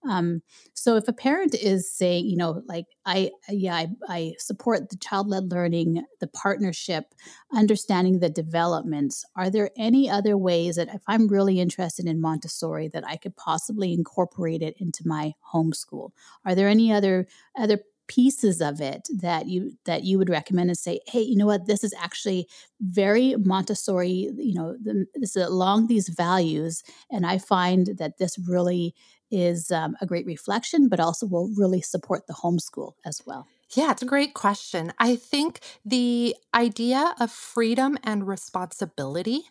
[0.07, 0.41] Um,
[0.73, 4.97] so if a parent is saying, you know, like I, yeah, I, I support the
[4.97, 7.13] child led learning, the partnership,
[7.53, 12.87] understanding the developments, are there any other ways that if I'm really interested in Montessori
[12.89, 16.11] that I could possibly incorporate it into my homeschool?
[16.45, 17.27] Are there any other
[17.57, 21.45] other pieces of it that you that you would recommend and say hey you know
[21.45, 22.47] what this is actually
[22.79, 28.37] very montessori you know the, this is along these values and i find that this
[28.47, 28.95] really
[29.31, 33.47] is um, a great reflection, but also will really support the homeschool as well?
[33.73, 34.93] Yeah, it's a great question.
[34.97, 39.43] I think the idea of freedom and responsibility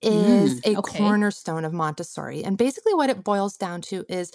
[0.00, 0.98] is mm, a okay.
[0.98, 2.44] cornerstone of Montessori.
[2.44, 4.32] And basically, what it boils down to is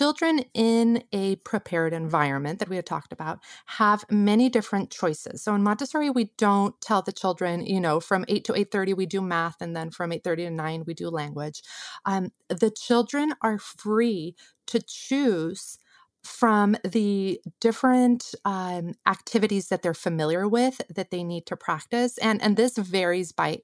[0.00, 5.42] children in a prepared environment that we had talked about have many different choices.
[5.42, 9.04] So in montessori we don't tell the children you know from 8 to 8.30 we
[9.04, 11.60] do math and then from 8.30 to 9 we do language.
[12.06, 14.36] Um, the children are free
[14.68, 15.76] to choose
[16.24, 22.40] from the different um, activities that they're familiar with that they need to practice and
[22.40, 23.58] and this varies by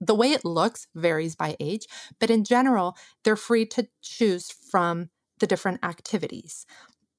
[0.00, 1.86] the way it looks varies by age,
[2.20, 5.10] but in general, they're free to choose from
[5.40, 6.66] the different activities.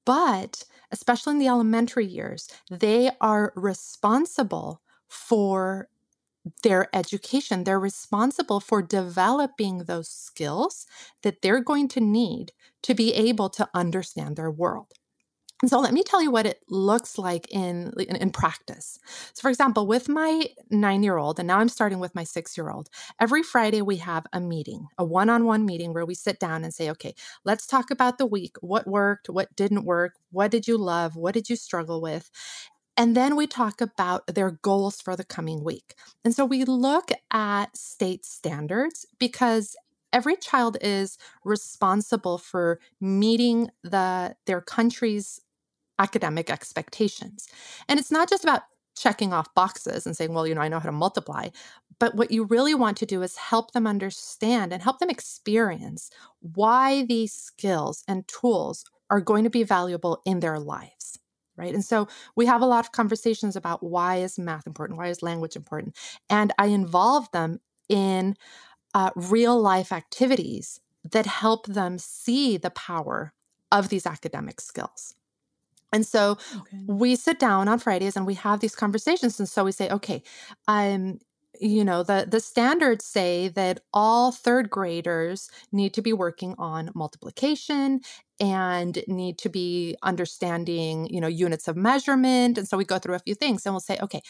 [0.04, 5.88] But especially in the elementary years, they are responsible for
[6.62, 7.64] their education.
[7.64, 10.86] They're responsible for developing those skills
[11.22, 12.52] that they're going to need
[12.82, 14.94] to be able to understand their world.
[15.66, 19.00] So let me tell you what it looks like in, in, in practice.
[19.34, 22.56] So, for example, with my nine year old, and now I'm starting with my six
[22.56, 22.88] year old,
[23.20, 26.62] every Friday we have a meeting, a one on one meeting where we sit down
[26.62, 27.12] and say, okay,
[27.44, 28.54] let's talk about the week.
[28.60, 29.28] What worked?
[29.28, 30.14] What didn't work?
[30.30, 31.16] What did you love?
[31.16, 32.30] What did you struggle with?
[32.96, 35.94] And then we talk about their goals for the coming week.
[36.24, 39.76] And so we look at state standards because
[40.12, 45.40] every child is responsible for meeting the their country's
[45.98, 47.48] academic expectations.
[47.88, 48.62] And it's not just about
[48.96, 51.48] checking off boxes and saying, well, you know, I know how to multiply.
[51.98, 56.10] But what you really want to do is help them understand and help them experience
[56.40, 61.18] why these skills and tools are going to be valuable in their lives
[61.56, 65.08] right and so we have a lot of conversations about why is math important why
[65.08, 65.96] is language important
[66.28, 68.36] and i involve them in
[68.94, 70.80] uh, real life activities
[71.10, 73.32] that help them see the power
[73.72, 75.14] of these academic skills
[75.92, 76.84] and so okay.
[76.86, 79.38] we sit down on Fridays and we have these conversations.
[79.38, 80.22] And so we say, okay,
[80.66, 81.18] um,
[81.60, 86.90] you know the the standards say that all third graders need to be working on
[86.94, 88.00] multiplication
[88.40, 93.14] and need to be understanding you know units of measurement and so we go through
[93.14, 94.20] a few things and we'll say okay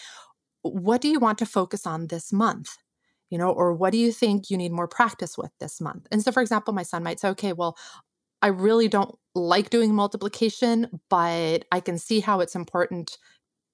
[0.62, 2.76] what do you want to focus on this month
[3.30, 6.22] you know or what do you think you need more practice with this month and
[6.22, 7.76] so for example my son might say okay well
[8.42, 13.18] i really don't like doing multiplication but i can see how it's important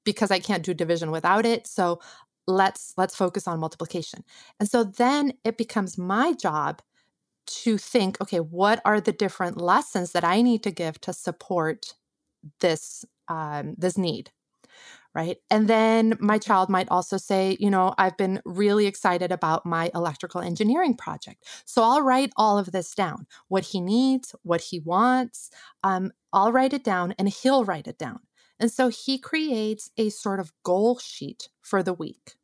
[0.04, 1.66] because I can't do division without it.
[1.66, 2.00] So
[2.46, 4.22] let's let's focus on multiplication
[4.60, 6.82] and so then it becomes my job
[7.46, 11.94] to think okay what are the different lessons that i need to give to support
[12.60, 14.30] this um, this need
[15.14, 19.64] right and then my child might also say you know i've been really excited about
[19.64, 24.60] my electrical engineering project so i'll write all of this down what he needs what
[24.60, 25.50] he wants
[25.82, 28.20] um, i'll write it down and he'll write it down
[28.58, 32.34] and so he creates a sort of goal sheet for the week.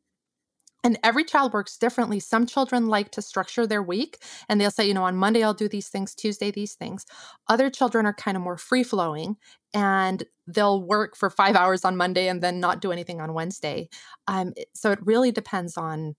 [0.83, 2.19] And every child works differently.
[2.19, 4.17] Some children like to structure their week
[4.49, 7.05] and they'll say, you know, on Monday I'll do these things, Tuesday these things.
[7.47, 9.37] Other children are kind of more free flowing
[9.73, 13.89] and they'll work for five hours on Monday and then not do anything on Wednesday.
[14.27, 16.15] Um, so it really depends on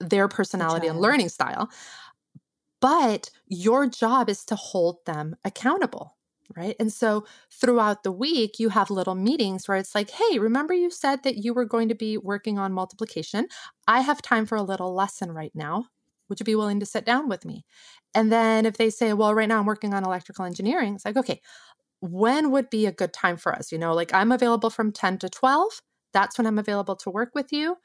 [0.00, 1.70] their personality and learning style.
[2.80, 6.16] But your job is to hold them accountable
[6.56, 6.76] right?
[6.78, 10.90] And so throughout the week, you have little meetings where it's like, hey, remember you
[10.90, 13.48] said that you were going to be working on multiplication?
[13.88, 15.86] I have time for a little lesson right now.
[16.28, 17.64] Would you be willing to sit down with me?
[18.14, 21.16] And then if they say, well, right now I'm working on electrical engineering, it's like,
[21.16, 21.40] okay,
[22.00, 23.72] when would be a good time for us?
[23.72, 25.80] You know, like I'm available from 10 to 12.
[26.12, 27.76] That's when I'm available to work with you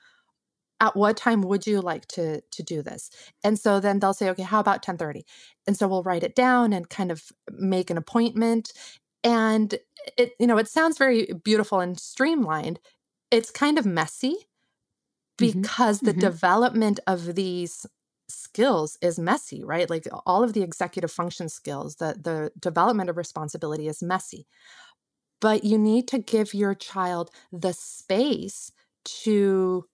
[0.79, 3.09] at what time would you like to to do this
[3.43, 5.23] and so then they'll say okay how about 10:30
[5.67, 8.71] and so we'll write it down and kind of make an appointment
[9.23, 9.75] and
[10.17, 12.79] it you know it sounds very beautiful and streamlined
[13.31, 14.35] it's kind of messy
[15.39, 15.61] mm-hmm.
[15.61, 16.07] because mm-hmm.
[16.07, 16.21] the mm-hmm.
[16.21, 17.85] development of these
[18.29, 23.17] skills is messy right like all of the executive function skills the the development of
[23.17, 24.45] responsibility is messy
[25.41, 28.71] but you need to give your child the space
[29.03, 29.85] to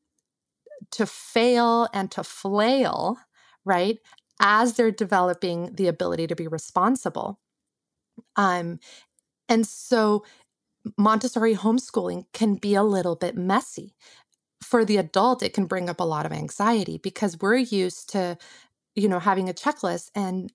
[0.91, 3.17] to fail and to flail,
[3.65, 3.99] right?
[4.39, 7.39] As they're developing the ability to be responsible.
[8.35, 8.79] Um,
[9.49, 10.25] and so
[10.97, 13.95] Montessori homeschooling can be a little bit messy.
[14.63, 18.37] For the adult, it can bring up a lot of anxiety because we're used to,
[18.95, 20.51] you know, having a checklist and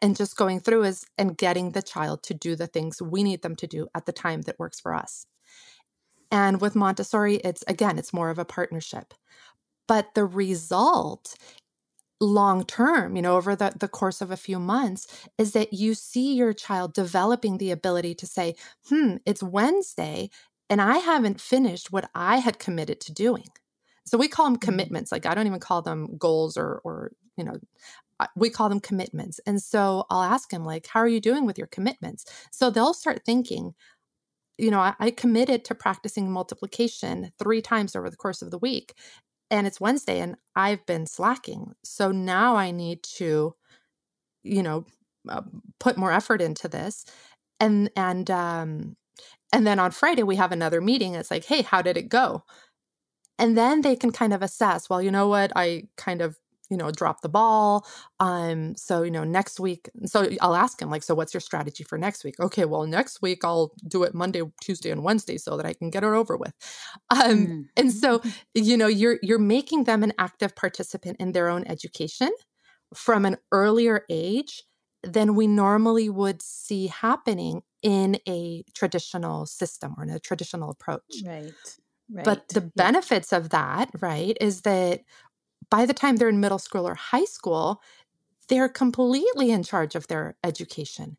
[0.00, 3.42] and just going through is and getting the child to do the things we need
[3.42, 5.26] them to do at the time that works for us.
[6.30, 9.14] And with Montessori, it's again, it's more of a partnership.
[9.92, 11.34] But the result
[12.18, 15.92] long term, you know, over the, the course of a few months, is that you
[15.92, 18.54] see your child developing the ability to say,
[18.88, 20.30] hmm, it's Wednesday
[20.70, 23.48] and I haven't finished what I had committed to doing.
[24.06, 24.64] So we call them mm-hmm.
[24.66, 25.12] commitments.
[25.12, 27.58] Like I don't even call them goals or, or, you know,
[28.34, 29.40] we call them commitments.
[29.46, 32.24] And so I'll ask him, like, how are you doing with your commitments?
[32.50, 33.74] So they'll start thinking,
[34.56, 38.58] you know, I, I committed to practicing multiplication three times over the course of the
[38.58, 38.94] week
[39.52, 41.74] and it's Wednesday and I've been slacking.
[41.84, 43.54] So now I need to,
[44.42, 44.86] you know,
[45.28, 45.42] uh,
[45.78, 47.04] put more effort into this.
[47.60, 48.96] And, and, um,
[49.52, 51.14] and then on Friday, we have another meeting.
[51.14, 52.44] It's like, hey, how did it go?
[53.38, 55.52] And then they can kind of assess, well, you know what?
[55.56, 56.38] I kind of,
[56.72, 57.86] you know drop the ball
[58.18, 61.84] um so you know next week so i'll ask him like so what's your strategy
[61.84, 65.54] for next week okay well next week i'll do it monday tuesday and wednesday so
[65.56, 66.54] that i can get it over with
[67.10, 67.60] um mm-hmm.
[67.76, 68.30] and so mm-hmm.
[68.54, 72.30] you know you're you're making them an active participant in their own education
[72.94, 74.64] from an earlier age
[75.02, 81.22] than we normally would see happening in a traditional system or in a traditional approach
[81.26, 81.52] right
[82.12, 82.24] Right.
[82.24, 85.00] But the benefits of that, right, is that
[85.72, 87.80] by the time they're in middle school or high school,
[88.50, 91.16] they're completely in charge of their education.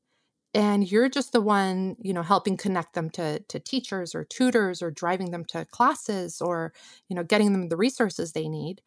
[0.54, 4.84] And you're just the one, you know, helping connect them to, to teachers or tutors
[4.84, 6.72] or driving them to classes or,
[7.10, 8.84] you know, getting them the resources they need.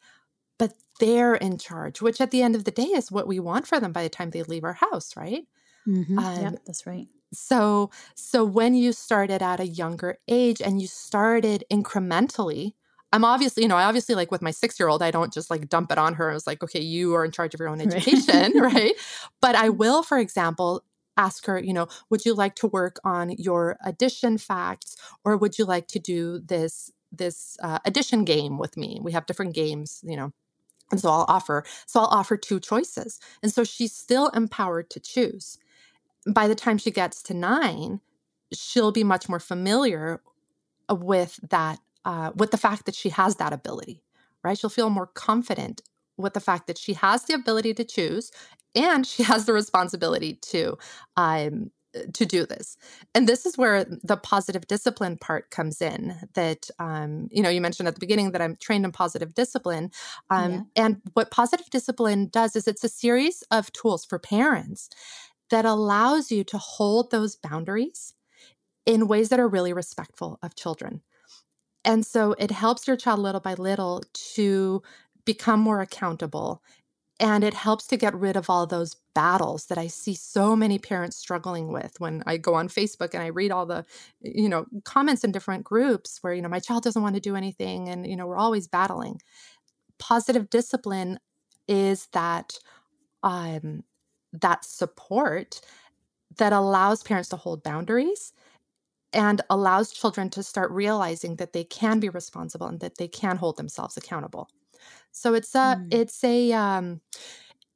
[0.56, 3.66] But they're in charge, which at the end of the day is what we want
[3.66, 5.48] for them by the time they leave our house, right?
[5.88, 6.18] Mm-hmm.
[6.20, 10.86] Um, yeah, that's right so so when you started at a younger age and you
[10.86, 12.74] started incrementally
[13.12, 15.50] i'm obviously you know i obviously like with my six year old i don't just
[15.50, 16.30] like dump it on her.
[16.30, 18.72] I was like okay you are in charge of your own education right.
[18.74, 18.94] right
[19.40, 20.84] but i will for example
[21.16, 25.58] ask her you know would you like to work on your addition facts or would
[25.58, 28.98] you like to do this this uh, addition game with me?
[29.02, 30.32] We have different games you know
[30.90, 35.00] and so i'll offer so i'll offer two choices and so she's still empowered to
[35.00, 35.58] choose.
[36.28, 38.00] By the time she gets to nine,
[38.52, 40.20] she'll be much more familiar
[40.90, 44.02] with that, uh, with the fact that she has that ability,
[44.42, 44.56] right?
[44.56, 45.82] She'll feel more confident
[46.16, 48.30] with the fact that she has the ability to choose
[48.74, 50.78] and she has the responsibility to
[51.18, 51.70] um,
[52.12, 52.76] to do this
[53.14, 57.60] and this is where the positive discipline part comes in that um, you know you
[57.60, 59.90] mentioned at the beginning that i'm trained in positive discipline
[60.28, 60.84] um, yeah.
[60.84, 64.90] and what positive discipline does is it's a series of tools for parents
[65.50, 68.14] that allows you to hold those boundaries
[68.84, 71.02] in ways that are really respectful of children.
[71.86, 74.02] And so it helps your child little by little
[74.34, 74.82] to
[75.26, 76.62] become more accountable.
[77.20, 80.78] And it helps to get rid of all those battles that I see so many
[80.78, 83.86] parents struggling with when I go on Facebook and I read all the,
[84.22, 87.36] you know, comments in different groups where, you know, my child doesn't want to do
[87.36, 89.20] anything and, you know, we're always battling.
[89.98, 91.18] Positive discipline
[91.68, 92.58] is that
[93.22, 93.84] um,
[94.32, 95.60] that support
[96.38, 98.32] that allows parents to hold boundaries
[99.16, 103.36] and allows children to start realizing that they can be responsible and that they can
[103.36, 104.48] hold themselves accountable
[105.10, 105.88] so it's a mm.
[105.90, 107.00] it's a um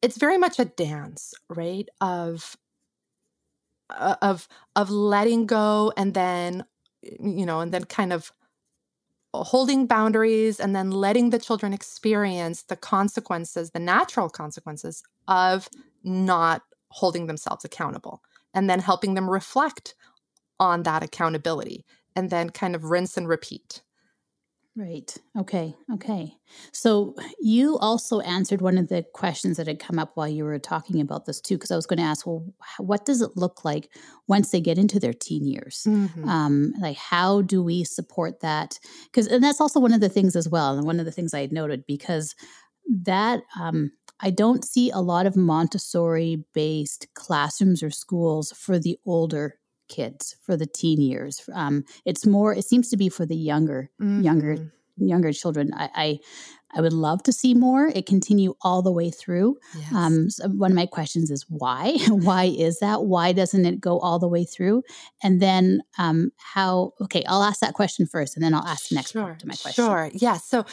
[0.02, 2.56] it's very much a dance right of
[3.90, 6.64] uh, of of letting go and then
[7.02, 8.32] you know and then kind of
[9.32, 15.68] holding boundaries and then letting the children experience the consequences the natural consequences of
[16.04, 18.22] not holding themselves accountable
[18.52, 19.94] and then helping them reflect
[20.60, 21.84] on that accountability
[22.14, 23.82] and then kind of rinse and repeat.
[24.76, 25.14] Right.
[25.36, 25.74] Okay.
[25.92, 26.32] Okay.
[26.72, 30.60] So you also answered one of the questions that had come up while you were
[30.60, 32.46] talking about this too, because I was going to ask, well,
[32.78, 33.90] what does it look like
[34.28, 35.82] once they get into their teen years?
[35.88, 36.28] Mm-hmm.
[36.28, 38.78] Um, like, how do we support that?
[39.06, 41.34] Because, and that's also one of the things as well, and one of the things
[41.34, 42.36] I had noted because
[43.02, 43.90] that um,
[44.20, 49.59] I don't see a lot of Montessori based classrooms or schools for the older
[49.90, 51.48] kids, for the teen years.
[51.52, 54.22] Um, it's more, it seems to be for the younger, mm-hmm.
[54.22, 55.72] younger, younger children.
[55.74, 56.18] I, I,
[56.72, 57.88] I would love to see more.
[57.88, 59.56] It continue all the way through.
[59.76, 59.92] Yes.
[59.92, 61.96] Um, so one of my questions is why?
[62.08, 63.04] why is that?
[63.04, 64.82] Why doesn't it go all the way through?
[65.22, 66.92] And then um, how?
[67.00, 69.46] Okay, I'll ask that question first, and then I'll ask the next sure, part to
[69.48, 69.84] my question.
[69.84, 70.10] Sure.
[70.14, 70.36] Yeah.
[70.36, 70.64] So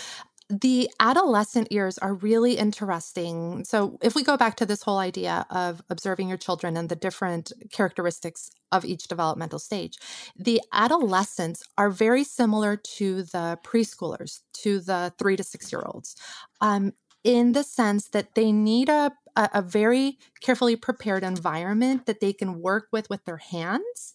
[0.49, 3.65] the adolescent years are really interesting.
[3.65, 6.95] So, if we go back to this whole idea of observing your children and the
[6.95, 9.97] different characteristics of each developmental stage,
[10.37, 16.15] the adolescents are very similar to the preschoolers, to the three to six year olds,
[16.61, 16.93] um,
[17.25, 22.61] in the sense that they need a, a, very carefully prepared environment that they can
[22.61, 24.13] work with with their hands.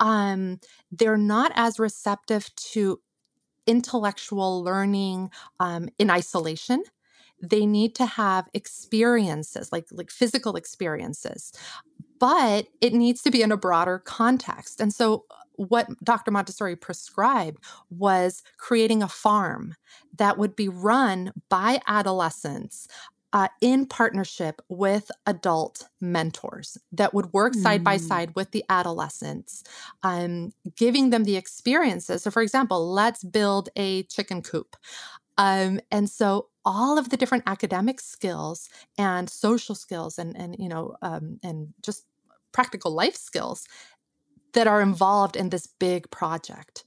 [0.00, 0.58] Um,
[0.90, 3.00] they're not as receptive to
[3.68, 5.30] intellectual learning
[5.60, 6.82] um, in isolation.
[7.40, 11.52] They need to have experiences like like physical experiences
[12.18, 14.80] but it needs to be in a broader context.
[14.80, 19.74] And so uh, what dr montessori prescribed was creating a farm
[20.16, 22.86] that would be run by adolescents
[23.32, 27.62] uh, in partnership with adult mentors that would work mm.
[27.62, 28.00] side by mm.
[28.00, 29.64] side with the adolescents,
[30.02, 32.22] um, giving them the experiences.
[32.22, 34.76] So, for example, let's build a chicken coop.
[35.36, 40.68] Um, and so all of the different academic skills and social skills and, and you
[40.68, 42.04] know, um, and just
[42.52, 43.68] practical life skills
[44.54, 46.82] that are involved in this big project.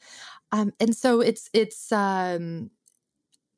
[0.52, 2.72] Um, and so it's, it's, um,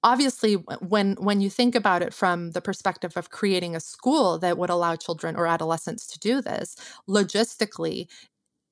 [0.03, 4.57] obviously when when you think about it from the perspective of creating a school that
[4.57, 6.75] would allow children or adolescents to do this
[7.09, 8.07] logistically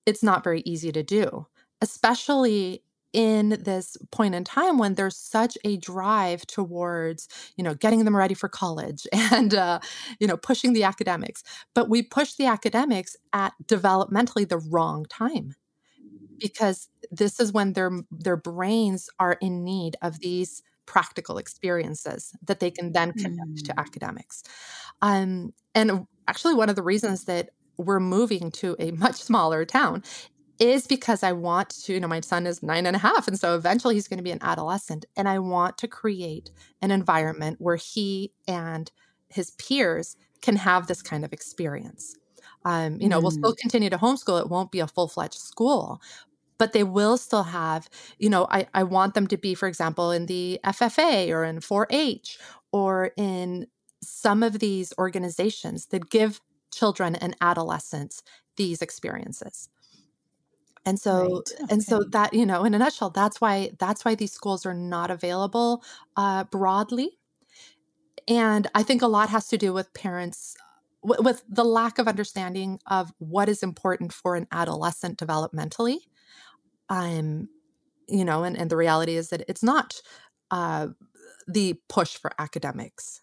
[0.06, 1.46] it's not very easy to do
[1.82, 2.84] especially
[3.14, 7.28] in this point in time when there's such a drive towards
[7.58, 9.80] you know getting them ready for college and uh,
[10.20, 11.44] you know pushing the academics.
[11.76, 15.56] But we push the academics at developmentally the wrong time
[16.40, 20.62] because this is when their their brains are in need of these
[20.92, 23.64] practical experiences that they can then connect mm.
[23.66, 24.44] to academics
[25.02, 30.04] um, and actually one of the reasons that we're moving to a much smaller town
[30.60, 33.28] is because I want to, you know, my son is nine and a half.
[33.28, 35.06] And so eventually he's going to be an adolescent.
[35.18, 36.52] And I want to create
[36.84, 38.92] an environment where he and
[39.30, 42.16] his peers can have this kind of experience.
[42.64, 43.24] Um, you know, mm.
[43.24, 43.58] we'll still mm.
[43.58, 44.40] continue to homeschool.
[44.40, 46.00] It won't be a full fledged school,
[46.62, 47.90] but they will still have,
[48.20, 51.60] you know, I, I want them to be, for example, in the FFA or in
[51.60, 52.38] 4 H
[52.72, 53.66] or in
[54.04, 56.40] some of these organizations that give
[56.72, 58.22] children and adolescents
[58.58, 59.70] these experiences
[60.86, 61.64] and so right.
[61.64, 61.74] okay.
[61.74, 64.74] and so that you know in a nutshell that's why that's why these schools are
[64.74, 65.84] not available
[66.18, 67.10] uh, broadly
[68.28, 70.56] and i think a lot has to do with parents
[71.04, 75.98] w- with the lack of understanding of what is important for an adolescent developmentally
[76.92, 77.50] um
[78.08, 80.00] you know and, and the reality is that it's not
[80.52, 80.90] uh,
[81.48, 83.22] the push for academics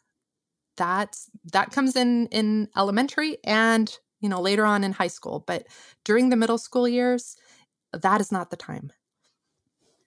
[0.79, 1.17] that
[1.53, 5.67] that comes in in elementary and you know later on in high school but
[6.05, 7.37] during the middle school years
[7.93, 8.93] that is not the time.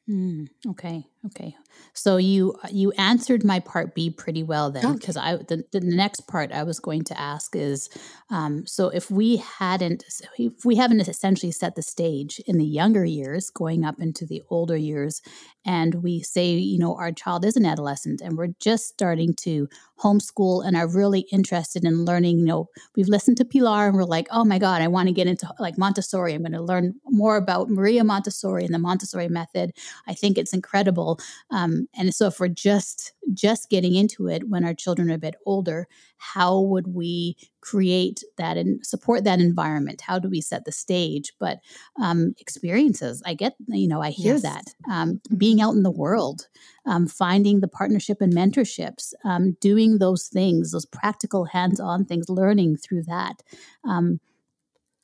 [0.09, 1.05] Mm, okay.
[1.25, 1.55] Okay.
[1.93, 5.25] So you you answered my part B pretty well then because okay.
[5.25, 7.89] I the, the next part I was going to ask is
[8.29, 10.03] um, so if we hadn't
[10.37, 14.41] if we haven't essentially set the stage in the younger years going up into the
[14.49, 15.21] older years
[15.65, 19.67] and we say you know our child is an adolescent and we're just starting to
[20.01, 24.03] homeschool and are really interested in learning you know we've listened to Pilar and we're
[24.03, 26.95] like oh my god I want to get into like Montessori I'm going to learn
[27.05, 29.71] more about Maria Montessori and the Montessori method
[30.07, 31.10] I think it's incredible
[31.51, 35.19] um, and so if we're just just getting into it when our children are a
[35.19, 40.01] bit older how would we create that and support that environment?
[40.01, 41.33] How do we set the stage?
[41.39, 41.59] But
[42.01, 44.41] um, experiences i get you know i hear yes.
[44.43, 44.63] that.
[44.89, 46.47] Um, being out in the world
[46.85, 52.77] um, finding the partnership and mentorships um, doing those things those practical hands-on things learning
[52.77, 53.41] through that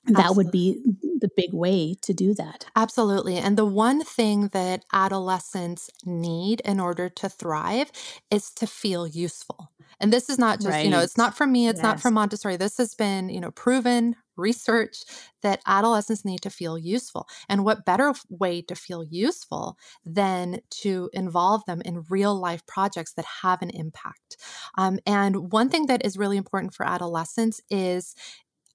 [0.07, 0.81] um, that would be
[1.19, 2.65] the big way to do that.
[2.75, 3.37] Absolutely.
[3.37, 7.91] And the one thing that adolescents need in order to thrive
[8.31, 9.71] is to feel useful.
[9.99, 10.85] And this is not just, right.
[10.85, 11.83] you know, it's not from me, it's yes.
[11.83, 12.55] not from Montessori.
[12.55, 14.97] This has been, you know, proven research
[15.41, 17.27] that adolescents need to feel useful.
[17.49, 19.75] And what better way to feel useful
[20.05, 24.37] than to involve them in real life projects that have an impact?
[24.77, 28.13] Um, and one thing that is really important for adolescents is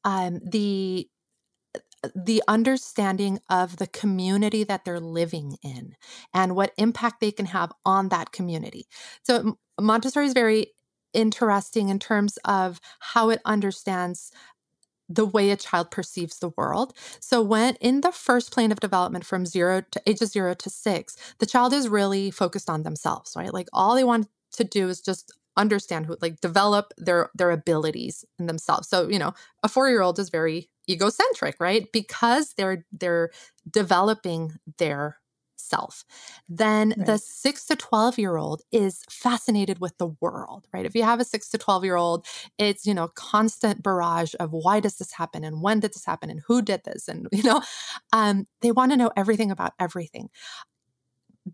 [0.04, 1.08] um, the
[2.14, 5.94] the understanding of the community that they're living in
[6.34, 8.86] and what impact they can have on that community.
[9.22, 10.68] So Montessori is very
[11.12, 14.32] interesting in terms of how it understands
[15.08, 16.94] the way a child perceives the world.
[17.20, 21.16] So when in the first plane of development from 0 to ages 0 to 6,
[21.38, 23.52] the child is really focused on themselves, right?
[23.52, 28.24] Like all they want to do is just understand who like develop their their abilities
[28.38, 28.88] in themselves.
[28.88, 31.86] So, you know, a 4-year-old is very egocentric, right?
[31.92, 33.30] Because they're they're
[33.70, 35.18] developing their
[35.56, 36.04] self.
[36.48, 37.06] Then right.
[37.06, 40.84] the 6 to 12 year old is fascinated with the world, right?
[40.84, 42.26] If you have a 6 to 12 year old,
[42.58, 46.30] it's, you know, constant barrage of why does this happen and when did this happen
[46.30, 47.62] and who did this and you know,
[48.12, 50.28] um they want to know everything about everything.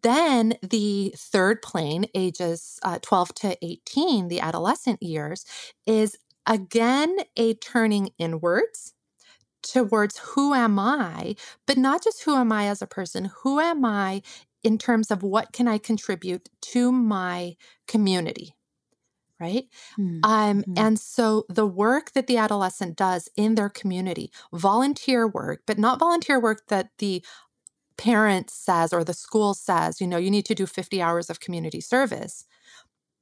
[0.03, 5.45] Then the third plane, ages uh, 12 to 18, the adolescent years,
[5.87, 6.17] is
[6.47, 8.95] again a turning inwards
[9.63, 11.37] towards who am I,
[11.67, 14.23] but not just who am I as a person, who am I
[14.65, 17.57] in terms of what can I contribute to my
[17.87, 18.55] community,
[19.41, 19.67] right?
[19.99, 20.21] Mm-hmm.
[20.25, 20.75] Um, hmm.
[20.77, 26.01] and so the work that the adolescent does in their community, volunteer work, but not
[26.01, 27.25] volunteer work that the
[27.99, 31.41] parent says or the school says, you know, you need to do 50 hours of
[31.41, 32.47] community service,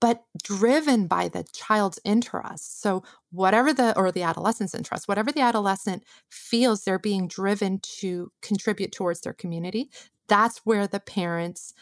[0.01, 2.81] but driven by the child's interests.
[2.81, 8.31] So, whatever the, or the adolescent's interest, whatever the adolescent feels they're being driven to
[8.43, 9.91] contribute towards their community,
[10.29, 11.73] that's where the parent's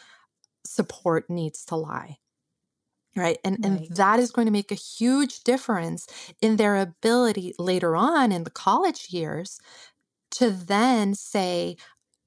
[0.65, 2.17] support needs to lie.
[3.15, 3.37] Right.
[3.43, 3.81] And, right.
[3.81, 6.07] and that is going to make a huge difference
[6.41, 9.59] in their ability later on in the college years
[10.31, 11.77] to then say,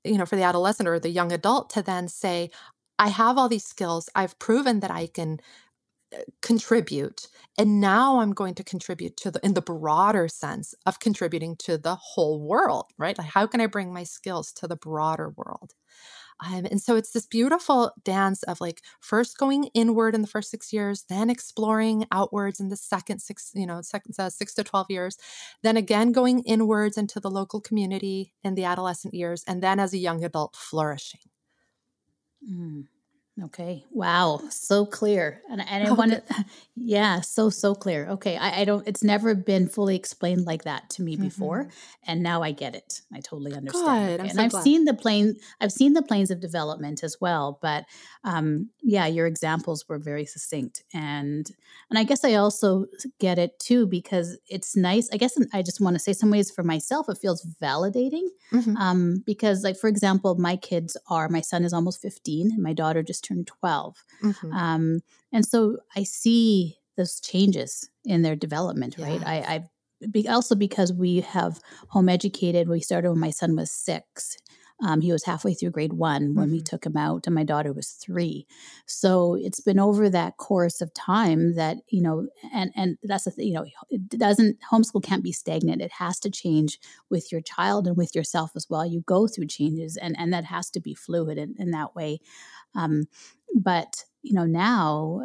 [0.05, 2.51] you know, for the adolescent or the young adult to then say,
[2.99, 4.09] I have all these skills.
[4.15, 5.41] I've proven that I can
[6.15, 7.29] uh, contribute.
[7.59, 11.79] And now i'm going to contribute to the in the broader sense of contributing to
[11.79, 13.19] the whole world right?
[13.19, 15.75] Like how can i bring my skills to the broader world
[16.45, 20.51] um, and so it's this beautiful dance of like first going inward in the first
[20.51, 24.65] six years, then exploring outwards in the second six, you know, second uh, six to
[24.65, 25.17] 12 years,
[25.63, 29.93] then again going inwards into the local community in the adolescent years, and then as
[29.93, 31.21] a young adult flourishing.
[32.49, 32.87] Mm.
[33.45, 33.85] Okay.
[33.93, 34.41] Wow.
[34.51, 35.43] So clear.
[35.49, 36.23] And, and I want to,
[36.77, 38.09] yeah, so, so clear.
[38.09, 38.37] Okay.
[38.37, 41.25] I, I, don't, it's never been fully explained like that to me mm-hmm.
[41.25, 41.69] before.
[42.07, 43.03] And now I get it.
[43.13, 44.21] I totally understand.
[44.21, 44.29] Okay.
[44.29, 44.65] And so I've glad.
[44.65, 47.59] seen the plane, I've seen the planes of development as well.
[47.63, 47.85] But
[48.25, 50.83] um, yeah, your examples were very succinct.
[50.93, 51.49] And,
[51.91, 52.87] and I guess I also
[53.21, 55.09] get it too, because it's nice.
[55.13, 58.29] I guess I just want to say some ways for myself, it feels validating.
[58.53, 58.77] Mm-hmm.
[58.77, 62.73] Um, because like, for example, my kids are, my son is almost 15 and my
[62.73, 64.05] daughter just turned 12.
[64.23, 64.53] Mm-hmm.
[64.53, 65.01] Um,
[65.33, 69.23] and so I see those changes in their development, right?
[69.25, 73.71] I, I be, also because we have home educated, we started when my son was
[73.71, 74.37] six.
[74.81, 76.53] Um, he was halfway through grade one when mm-hmm.
[76.53, 78.47] we took him out, and my daughter was three.
[78.87, 83.33] So it's been over that course of time that you know, and and that's the
[83.33, 85.83] thing, you know, it doesn't homeschool can't be stagnant.
[85.83, 86.79] It has to change
[87.11, 88.87] with your child and with yourself as well.
[88.87, 92.21] You go through changes, and and that has to be fluid in, in that way.
[92.75, 93.09] Um,
[93.55, 95.23] but you know now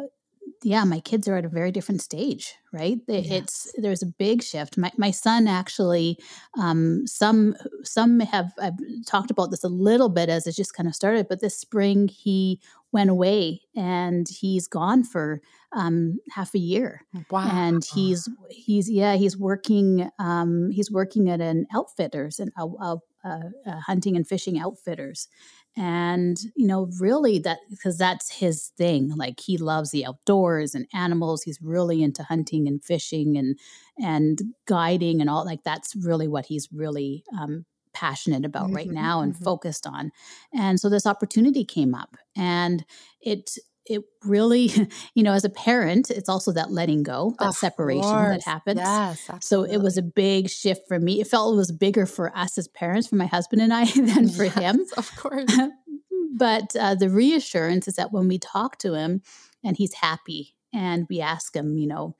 [0.64, 2.98] yeah my kids are at a very different stage right?
[3.06, 3.26] Yes.
[3.30, 4.76] it's there's a big shift.
[4.76, 6.18] My, my son actually
[6.58, 7.54] um, some
[7.84, 8.74] some have I've
[9.06, 12.08] talked about this a little bit as it just kind of started but this spring
[12.08, 12.60] he
[12.92, 15.40] went away and he's gone for
[15.72, 17.02] um, half a year.
[17.30, 17.48] Wow.
[17.50, 22.96] and he's he's yeah he's working um, he's working at an outfitters and a, a,
[23.24, 25.28] a hunting and fishing outfitters
[25.76, 30.86] and you know really that because that's his thing like he loves the outdoors and
[30.94, 33.58] animals he's really into hunting and fishing and
[33.98, 38.90] and guiding and all like that's really what he's really um, passionate about mm-hmm, right
[38.90, 39.44] now and mm-hmm.
[39.44, 40.10] focused on
[40.52, 42.84] and so this opportunity came up and
[43.20, 43.50] it
[43.86, 44.70] it really,
[45.14, 48.44] you know, as a parent, it's also that letting go, that of separation course.
[48.44, 48.80] that happens.
[48.80, 49.74] Yes, absolutely.
[49.74, 51.20] So it was a big shift for me.
[51.20, 54.28] It felt it was bigger for us as parents, for my husband and I, than
[54.28, 54.84] for yes, him.
[54.96, 55.52] Of course.
[56.36, 59.22] but uh, the reassurance is that when we talk to him
[59.62, 62.16] and he's happy and we ask him, you know,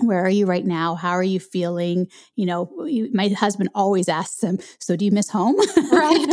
[0.00, 2.06] where are you right now how are you feeling
[2.36, 2.70] you know
[3.12, 5.56] my husband always asks him so do you miss home
[5.92, 6.26] right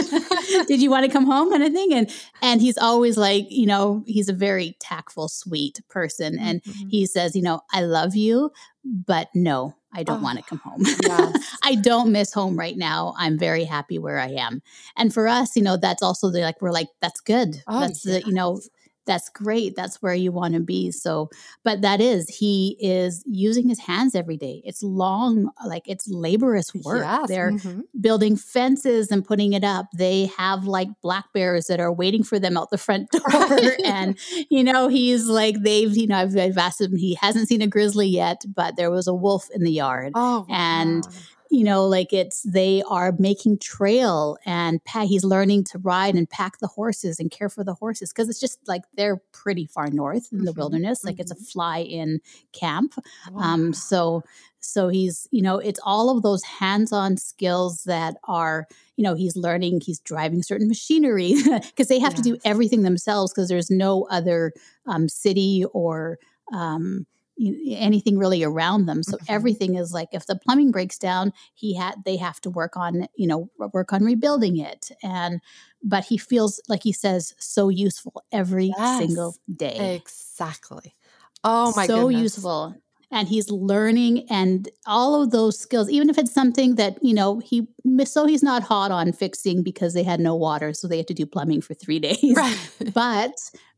[0.67, 2.09] did you want to come home kind of thing and
[2.41, 6.87] and he's always like you know he's a very tactful sweet person and mm-hmm.
[6.89, 8.51] he says you know i love you
[8.83, 10.83] but no I don't oh, want to come home.
[11.05, 11.57] Yes.
[11.63, 13.13] I don't miss home right now.
[13.17, 14.61] I'm very happy where I am.
[14.97, 17.63] And for us, you know, that's also the, like, we're like, that's good.
[17.67, 18.23] Oh, that's yes.
[18.23, 18.59] the, you know,
[19.05, 19.75] that's great.
[19.75, 20.91] That's where you want to be.
[20.91, 21.29] So,
[21.63, 24.61] but that is, he is using his hands every day.
[24.65, 27.03] It's long, like it's laborious work.
[27.03, 27.27] Yes.
[27.27, 27.81] They're mm-hmm.
[27.99, 29.87] building fences and putting it up.
[29.95, 33.21] They have like black bears that are waiting for them out the front door.
[33.85, 34.17] and,
[34.49, 37.67] you know, he's like, they've, you know, I've, I've, asked him, he hasn't seen a
[37.67, 40.13] grizzly yet, but there was a wolf in the yard.
[40.15, 41.11] Oh, and, wow
[41.51, 46.29] you know, like it's they are making trail and pack, he's learning to ride and
[46.29, 49.87] pack the horses and care for the horses because it's just like they're pretty far
[49.89, 50.59] north in the mm-hmm.
[50.59, 51.03] wilderness.
[51.03, 51.21] Like mm-hmm.
[51.21, 51.43] it's a mm-hmm.
[51.43, 52.19] fly in
[52.51, 52.95] camp.
[53.27, 53.41] Um, wow.
[53.41, 54.23] Um, so
[54.59, 59.35] so he's you know it's all of those hands-on skills that are you know he's
[59.35, 61.35] learning he's driving certain machinery
[61.67, 62.21] because they have yes.
[62.21, 64.51] to do everything themselves because there's no other
[64.87, 66.17] um, city or
[66.53, 67.05] um,
[67.37, 69.03] anything really around them.
[69.03, 69.33] So mm-hmm.
[69.33, 73.07] everything is like if the plumbing breaks down he had they have to work on
[73.15, 74.91] you know work on rebuilding it.
[75.03, 75.41] And
[75.83, 79.95] but he feels like he says so useful every yes, single day.
[79.95, 80.95] Exactly.
[81.43, 82.21] Oh my so goodness.
[82.21, 82.75] useful.
[83.11, 87.39] And he's learning and all of those skills even if it's something that you know
[87.39, 87.67] he
[88.03, 91.13] so he's not hot on fixing because they had no water so they had to
[91.13, 92.33] do plumbing for three days.
[92.35, 92.57] Right.
[92.93, 93.31] but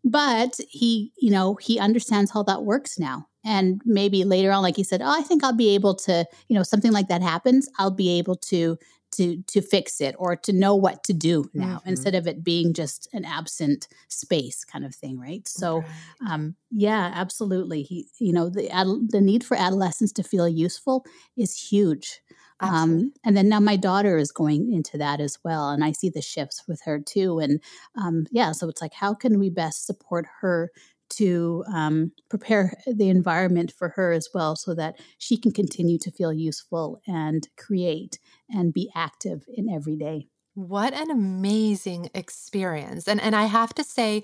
[0.10, 3.28] but he you know he understands how that works now.
[3.44, 6.56] And maybe later on like he said oh i think i'll be able to you
[6.58, 8.78] know something like that happens i'll be able to
[9.12, 11.90] to to fix it or to know what to do now mm-hmm.
[11.90, 15.48] instead of it being just an absent space kind of thing right?
[15.48, 15.84] So
[16.30, 17.84] um yeah absolutely.
[17.84, 21.06] He you know the ad- the need for adolescents to feel useful
[21.36, 22.22] is huge
[22.60, 26.10] um, and then now my daughter is going into that as well and i see
[26.10, 27.62] the shifts with her too and
[27.96, 30.72] um, yeah so it's like how can we best support her
[31.10, 36.12] to um, prepare the environment for her as well so that she can continue to
[36.12, 38.20] feel useful and create
[38.50, 40.28] and be active in every day.
[40.56, 43.08] What an amazing experience.
[43.08, 44.24] And and I have to say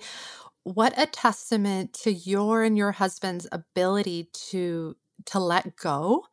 [0.64, 4.96] what a testament to your and your husband's ability to
[5.26, 6.26] to let go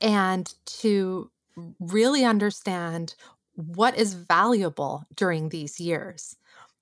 [0.00, 1.30] and to
[1.78, 3.14] really understand
[3.54, 6.36] what is valuable during these years.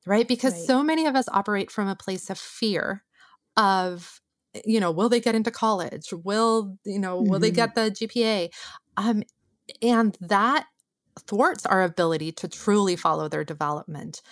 [0.04, 0.26] Right?
[0.26, 0.66] Because right.
[0.66, 3.04] so many of us operate from a place of fear
[3.56, 4.20] of
[4.66, 6.12] you know, will they get into college?
[6.12, 7.30] Will, you know, mm-hmm.
[7.30, 7.56] will they mm-hmm.
[7.56, 8.50] get the GPA?
[8.96, 9.22] Um
[9.80, 10.66] and that
[11.26, 14.22] thwarts our ability to truly follow their development.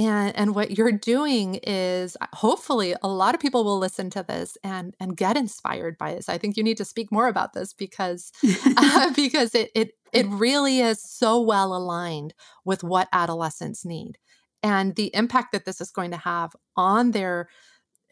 [0.00, 4.22] And, and what you're doing is uh, hopefully a lot of people will listen to
[4.22, 6.28] this and and get inspired by this.
[6.28, 8.32] I think you need to speak more about this because
[8.76, 14.18] uh, because it it it really is so well aligned with what adolescents need
[14.62, 17.48] and the impact that this is going to have on their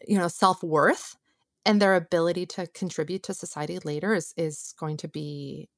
[0.07, 1.15] you know self-worth
[1.65, 5.69] and their ability to contribute to society later is is going to be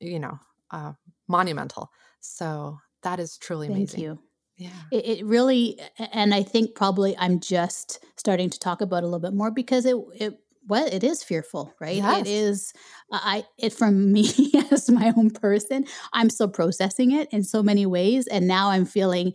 [0.00, 0.38] you know
[0.70, 0.92] uh,
[1.28, 1.90] monumental.
[2.20, 4.00] So that is truly Thank amazing.
[4.00, 4.18] you.
[4.56, 4.70] Yeah.
[4.92, 5.80] It, it, really,
[6.12, 9.84] and I think probably I'm just starting to talk about a little bit more because
[9.84, 11.96] it, it, well, it is fearful, right?
[11.96, 12.20] Yes.
[12.20, 12.72] It is,
[13.12, 14.30] I, it from me
[14.70, 18.26] as my own person, I'm still processing it in so many ways.
[18.26, 19.32] And now I'm feeling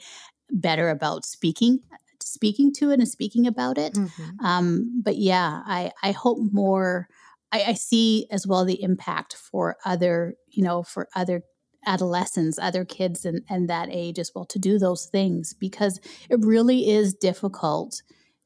[0.51, 1.79] better about speaking
[2.21, 4.45] speaking to it and speaking about it mm-hmm.
[4.45, 7.07] um, but yeah i i hope more
[7.51, 11.43] I, I see as well the impact for other, you know, for other
[11.85, 15.99] adolescents, other kids and, and that age as well to do those things because
[16.29, 18.01] it really is difficult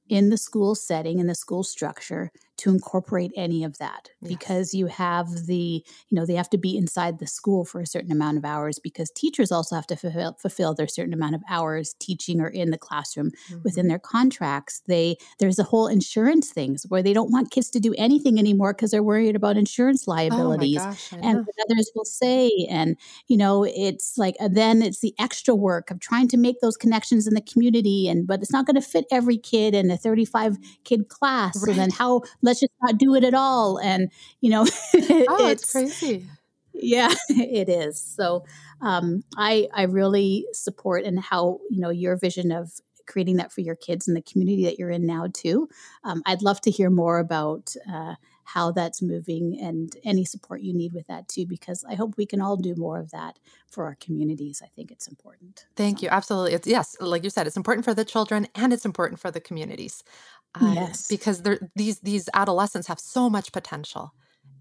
[0.10, 2.32] in the school setting, in the school structure,
[2.64, 4.30] to incorporate any of that yes.
[4.30, 7.86] because you have the you know they have to be inside the school for a
[7.86, 11.42] certain amount of hours because teachers also have to fulfill, fulfill their certain amount of
[11.50, 13.62] hours teaching or in the classroom mm-hmm.
[13.66, 17.82] within their contracts they there's a whole insurance things where they don't want kids to
[17.82, 21.92] do anything anymore because they're worried about insurance oh liabilities oh gosh, and what others
[21.96, 22.96] will say and
[23.28, 27.28] you know it's like then it's the extra work of trying to make those connections
[27.28, 30.58] in the community and but it's not going to fit every kid in a 35
[30.86, 31.74] kid class right.
[31.74, 32.22] so then how
[32.54, 33.80] let's just not do it at all.
[33.80, 34.12] And,
[34.42, 36.28] you know, oh, it's, it's crazy.
[36.74, 38.00] Yeah, it is.
[38.00, 38.46] So
[38.82, 42.72] um, I, I really support and how, you know, your vision of
[43.06, 45.68] creating that for your kids and the community that you're in now too.
[46.04, 48.16] Um, I'd love to hear more about uh,
[48.46, 52.26] how that's moving and any support you need with that too, because I hope we
[52.26, 53.40] can all do more of that
[53.70, 54.62] for our communities.
[54.64, 55.66] I think it's important.
[55.76, 56.04] Thank so.
[56.04, 56.10] you.
[56.12, 56.54] Absolutely.
[56.54, 59.42] It's, yes, like you said, it's important for the children and it's important for the
[59.42, 60.04] communities.
[60.56, 61.42] Uh, yes, because
[61.76, 64.14] these these adolescents have so much potential,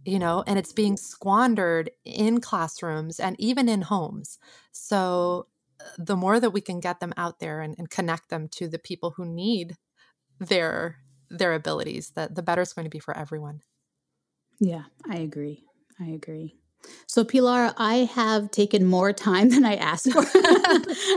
[0.05, 4.39] you know, and it's being squandered in classrooms and even in homes.
[4.73, 5.49] So
[5.81, 8.69] uh, the more that we can get them out there and, and connect them to
[8.69, 9.77] the people who need
[10.41, 10.99] their
[11.31, 13.63] their abilities, that the better it's going to be for everyone.
[14.61, 15.67] Yeah, I agree.
[16.01, 16.62] I agree.
[17.07, 20.21] So, Pilar, I have taken more time than I asked for,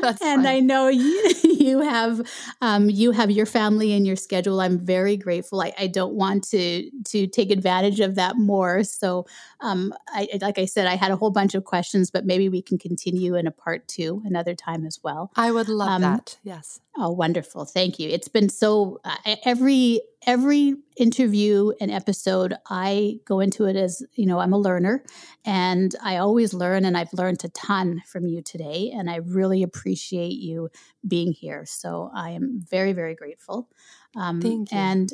[0.03, 0.45] and fine.
[0.45, 2.29] I know you, you have
[2.61, 4.59] um, you have your family and your schedule.
[4.61, 5.61] I'm very grateful.
[5.61, 8.83] I, I, don't want to to take advantage of that more.
[8.83, 9.25] So,
[9.65, 12.61] um, I, like I said, I had a whole bunch of questions, but maybe we
[12.61, 15.31] can continue in a part two another time as well.
[15.35, 16.37] I would love um, that.
[16.43, 16.79] Yes.
[16.95, 17.65] Oh, wonderful!
[17.65, 18.07] Thank you.
[18.09, 24.27] It's been so uh, every every interview and episode, I go into it as you
[24.27, 25.03] know I'm a learner,
[25.43, 29.63] and I always learn, and I've learned a ton from you today, and I really
[29.63, 30.69] appreciate you
[31.07, 31.65] being here.
[31.65, 33.67] So I am very very grateful.
[34.15, 34.77] Um, Thank you.
[34.77, 35.13] And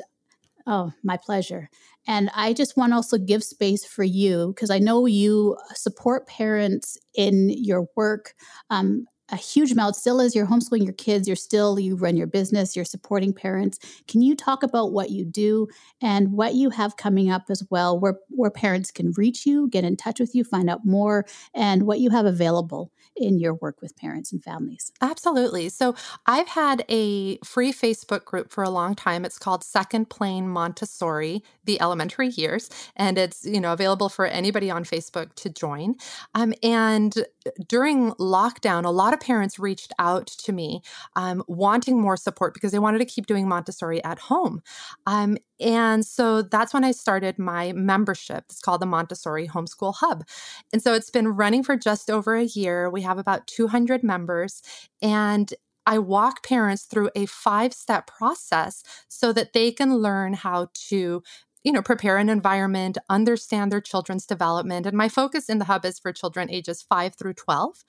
[0.68, 1.70] Oh, my pleasure.
[2.08, 6.28] And I just want to also give space for you because I know you support
[6.28, 8.34] parents in your work.
[8.70, 12.28] Um, a huge amount still as you're homeschooling your kids you're still you run your
[12.28, 15.68] business you're supporting parents can you talk about what you do
[16.02, 19.86] and what you have coming up as well where where parents can reach you get
[19.86, 21.26] in touch with you find out more
[21.56, 26.48] and what you have available in your work with parents and families absolutely so i've
[26.48, 31.80] had a free facebook group for a long time it's called second plane montessori the
[31.82, 35.96] elementary years and it's you know available for anybody on facebook to join
[36.36, 37.26] um, and
[37.68, 40.82] during lockdown a lot of parents reached out to me
[41.16, 44.62] um, wanting more support because they wanted to keep doing Montessori at home.
[45.06, 48.46] Um, and so that's when I started my membership.
[48.50, 50.26] It's called the Montessori Homeschool Hub.
[50.74, 52.90] And so it's been running for just over a year.
[52.90, 54.62] We have about 200 members.
[55.02, 55.54] And
[55.86, 61.24] I walk parents through a five step process so that they can learn how to
[61.64, 65.86] you know prepare an environment understand their children's development and my focus in the hub
[65.86, 67.84] is for children ages 5 through 12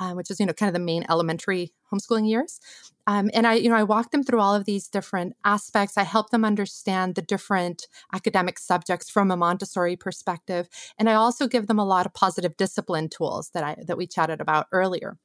[0.00, 2.60] uh, which is you know kind of the main elementary homeschooling years.
[3.06, 5.96] Um, and i you know i walk them through all of these different aspects.
[5.96, 11.46] I help them understand the different academic subjects from a montessori perspective and i also
[11.46, 15.16] give them a lot of positive discipline tools that i that we chatted about earlier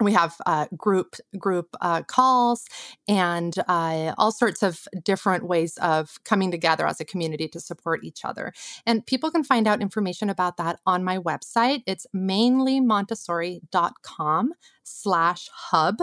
[0.00, 2.66] we have uh, group group uh, calls
[3.06, 8.04] and uh, all sorts of different ways of coming together as a community to support
[8.04, 8.52] each other
[8.86, 14.52] and people can find out information about that on my website it's mainlymontessori.com
[14.84, 15.98] slash hub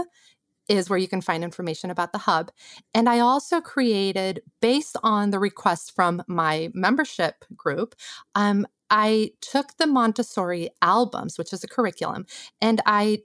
[0.68, 2.52] is where you can find information about the hub.
[2.94, 7.96] And I also created, based on the request from my membership group,
[8.34, 12.26] um, I took the Montessori albums, which is a curriculum,
[12.62, 13.20] and I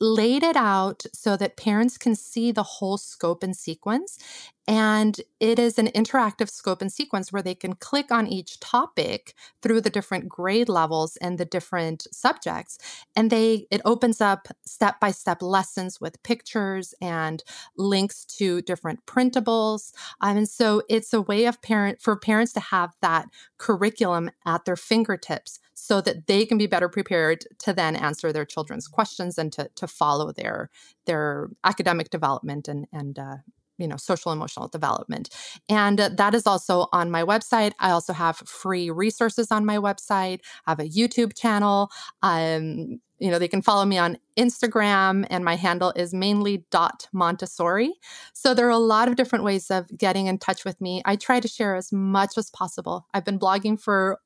[0.00, 4.18] laid it out so that parents can see the whole scope and sequence.
[4.66, 9.34] And it is an interactive scope and sequence where they can click on each topic
[9.60, 12.78] through the different grade levels and the different subjects.
[13.14, 17.44] And they it opens up step-by-step lessons with pictures and
[17.76, 19.92] links to different printables.
[20.20, 24.64] Um, and so it's a way of parent for parents to have that curriculum at
[24.64, 29.36] their fingertips so that they can be better prepared to then answer their children's questions
[29.36, 30.70] and to, to follow their
[31.04, 33.36] their academic development and and uh,
[33.76, 35.28] you know social emotional development.
[35.68, 37.72] And uh, that is also on my website.
[37.78, 40.40] I also have free resources on my website.
[40.66, 41.90] I have a youtube channel.
[42.22, 47.08] Um, you know they can follow me on instagram and my handle is mainly dot
[47.12, 47.92] montessori.
[48.32, 51.02] So there are a lot of different ways of getting in touch with me.
[51.04, 53.06] I try to share as much as possible.
[53.12, 54.18] I've been blogging for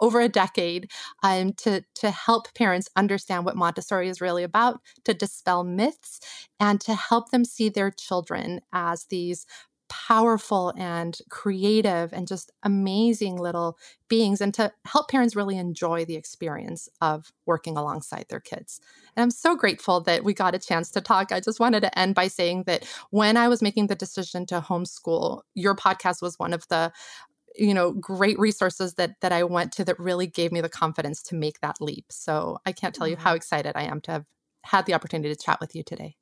[0.00, 0.90] over a decade
[1.22, 6.20] um, to, to help parents understand what Montessori is really about, to dispel myths,
[6.60, 9.46] and to help them see their children as these
[9.88, 13.78] powerful and creative and just amazing little
[14.08, 18.80] beings and to help parents really enjoy the experience of working alongside their kids.
[19.16, 21.32] And I'm so grateful that we got a chance to talk.
[21.32, 24.60] I just wanted to end by saying that when I was making the decision to
[24.60, 26.92] homeschool, your podcast was one of the
[27.58, 31.22] you know great resources that that I went to that really gave me the confidence
[31.24, 32.06] to make that leap.
[32.10, 34.24] So I can't tell you how excited I am to have
[34.64, 36.16] had the opportunity to chat with you today.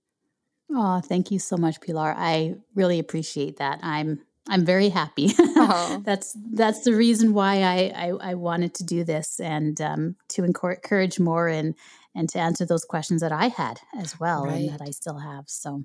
[0.71, 2.15] Oh, thank you so much, Pilar.
[2.17, 3.81] I really appreciate that.
[3.83, 5.33] I'm I'm very happy.
[5.57, 6.01] Uh-huh.
[6.05, 10.45] that's that's the reason why I, I, I wanted to do this and um, to
[10.45, 11.75] encourage more and
[12.15, 14.55] and to answer those questions that I had as well right.
[14.57, 15.45] and that I still have.
[15.47, 15.85] So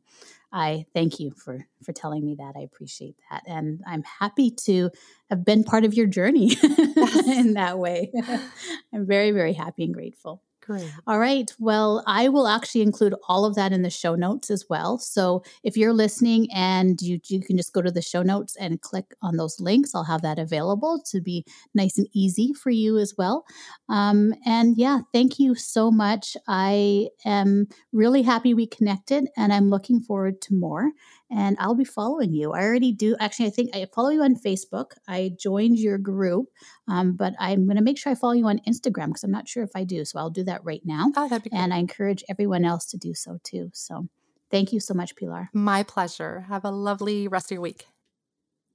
[0.52, 2.56] I thank you for for telling me that.
[2.57, 4.90] I appreciate that, and I'm happy to
[5.30, 8.11] have been part of your journey in that way.
[8.94, 10.41] I'm very very happy and grateful.
[10.61, 10.94] Great.
[11.07, 11.52] All right.
[11.57, 14.99] Well, I will actually include all of that in the show notes as well.
[14.99, 18.80] So if you're listening and you, you can just go to the show notes and
[18.81, 22.98] click on those links, I'll have that available to be nice and easy for you
[22.99, 23.45] as well.
[23.88, 26.38] Um, and yeah, thank you so much.
[26.48, 30.91] I am really happy we connected and I'm looking forward to more
[31.31, 32.53] and I'll be following you.
[32.53, 33.15] I already do.
[33.19, 34.91] Actually, I think I follow you on Facebook.
[35.07, 36.47] I joined your group,
[36.88, 39.47] um, but I'm going to make sure I follow you on Instagram because I'm not
[39.47, 40.06] sure if I do.
[40.06, 41.11] So I'll do that right now.
[41.15, 43.69] Oh, that'd be And I encourage everyone else to do so too.
[43.73, 44.07] So
[44.49, 45.49] thank you so much, Pilar.
[45.53, 46.45] My pleasure.
[46.49, 47.85] Have a lovely rest of your week.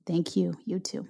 [0.06, 0.56] Thank you.
[0.64, 1.09] You too.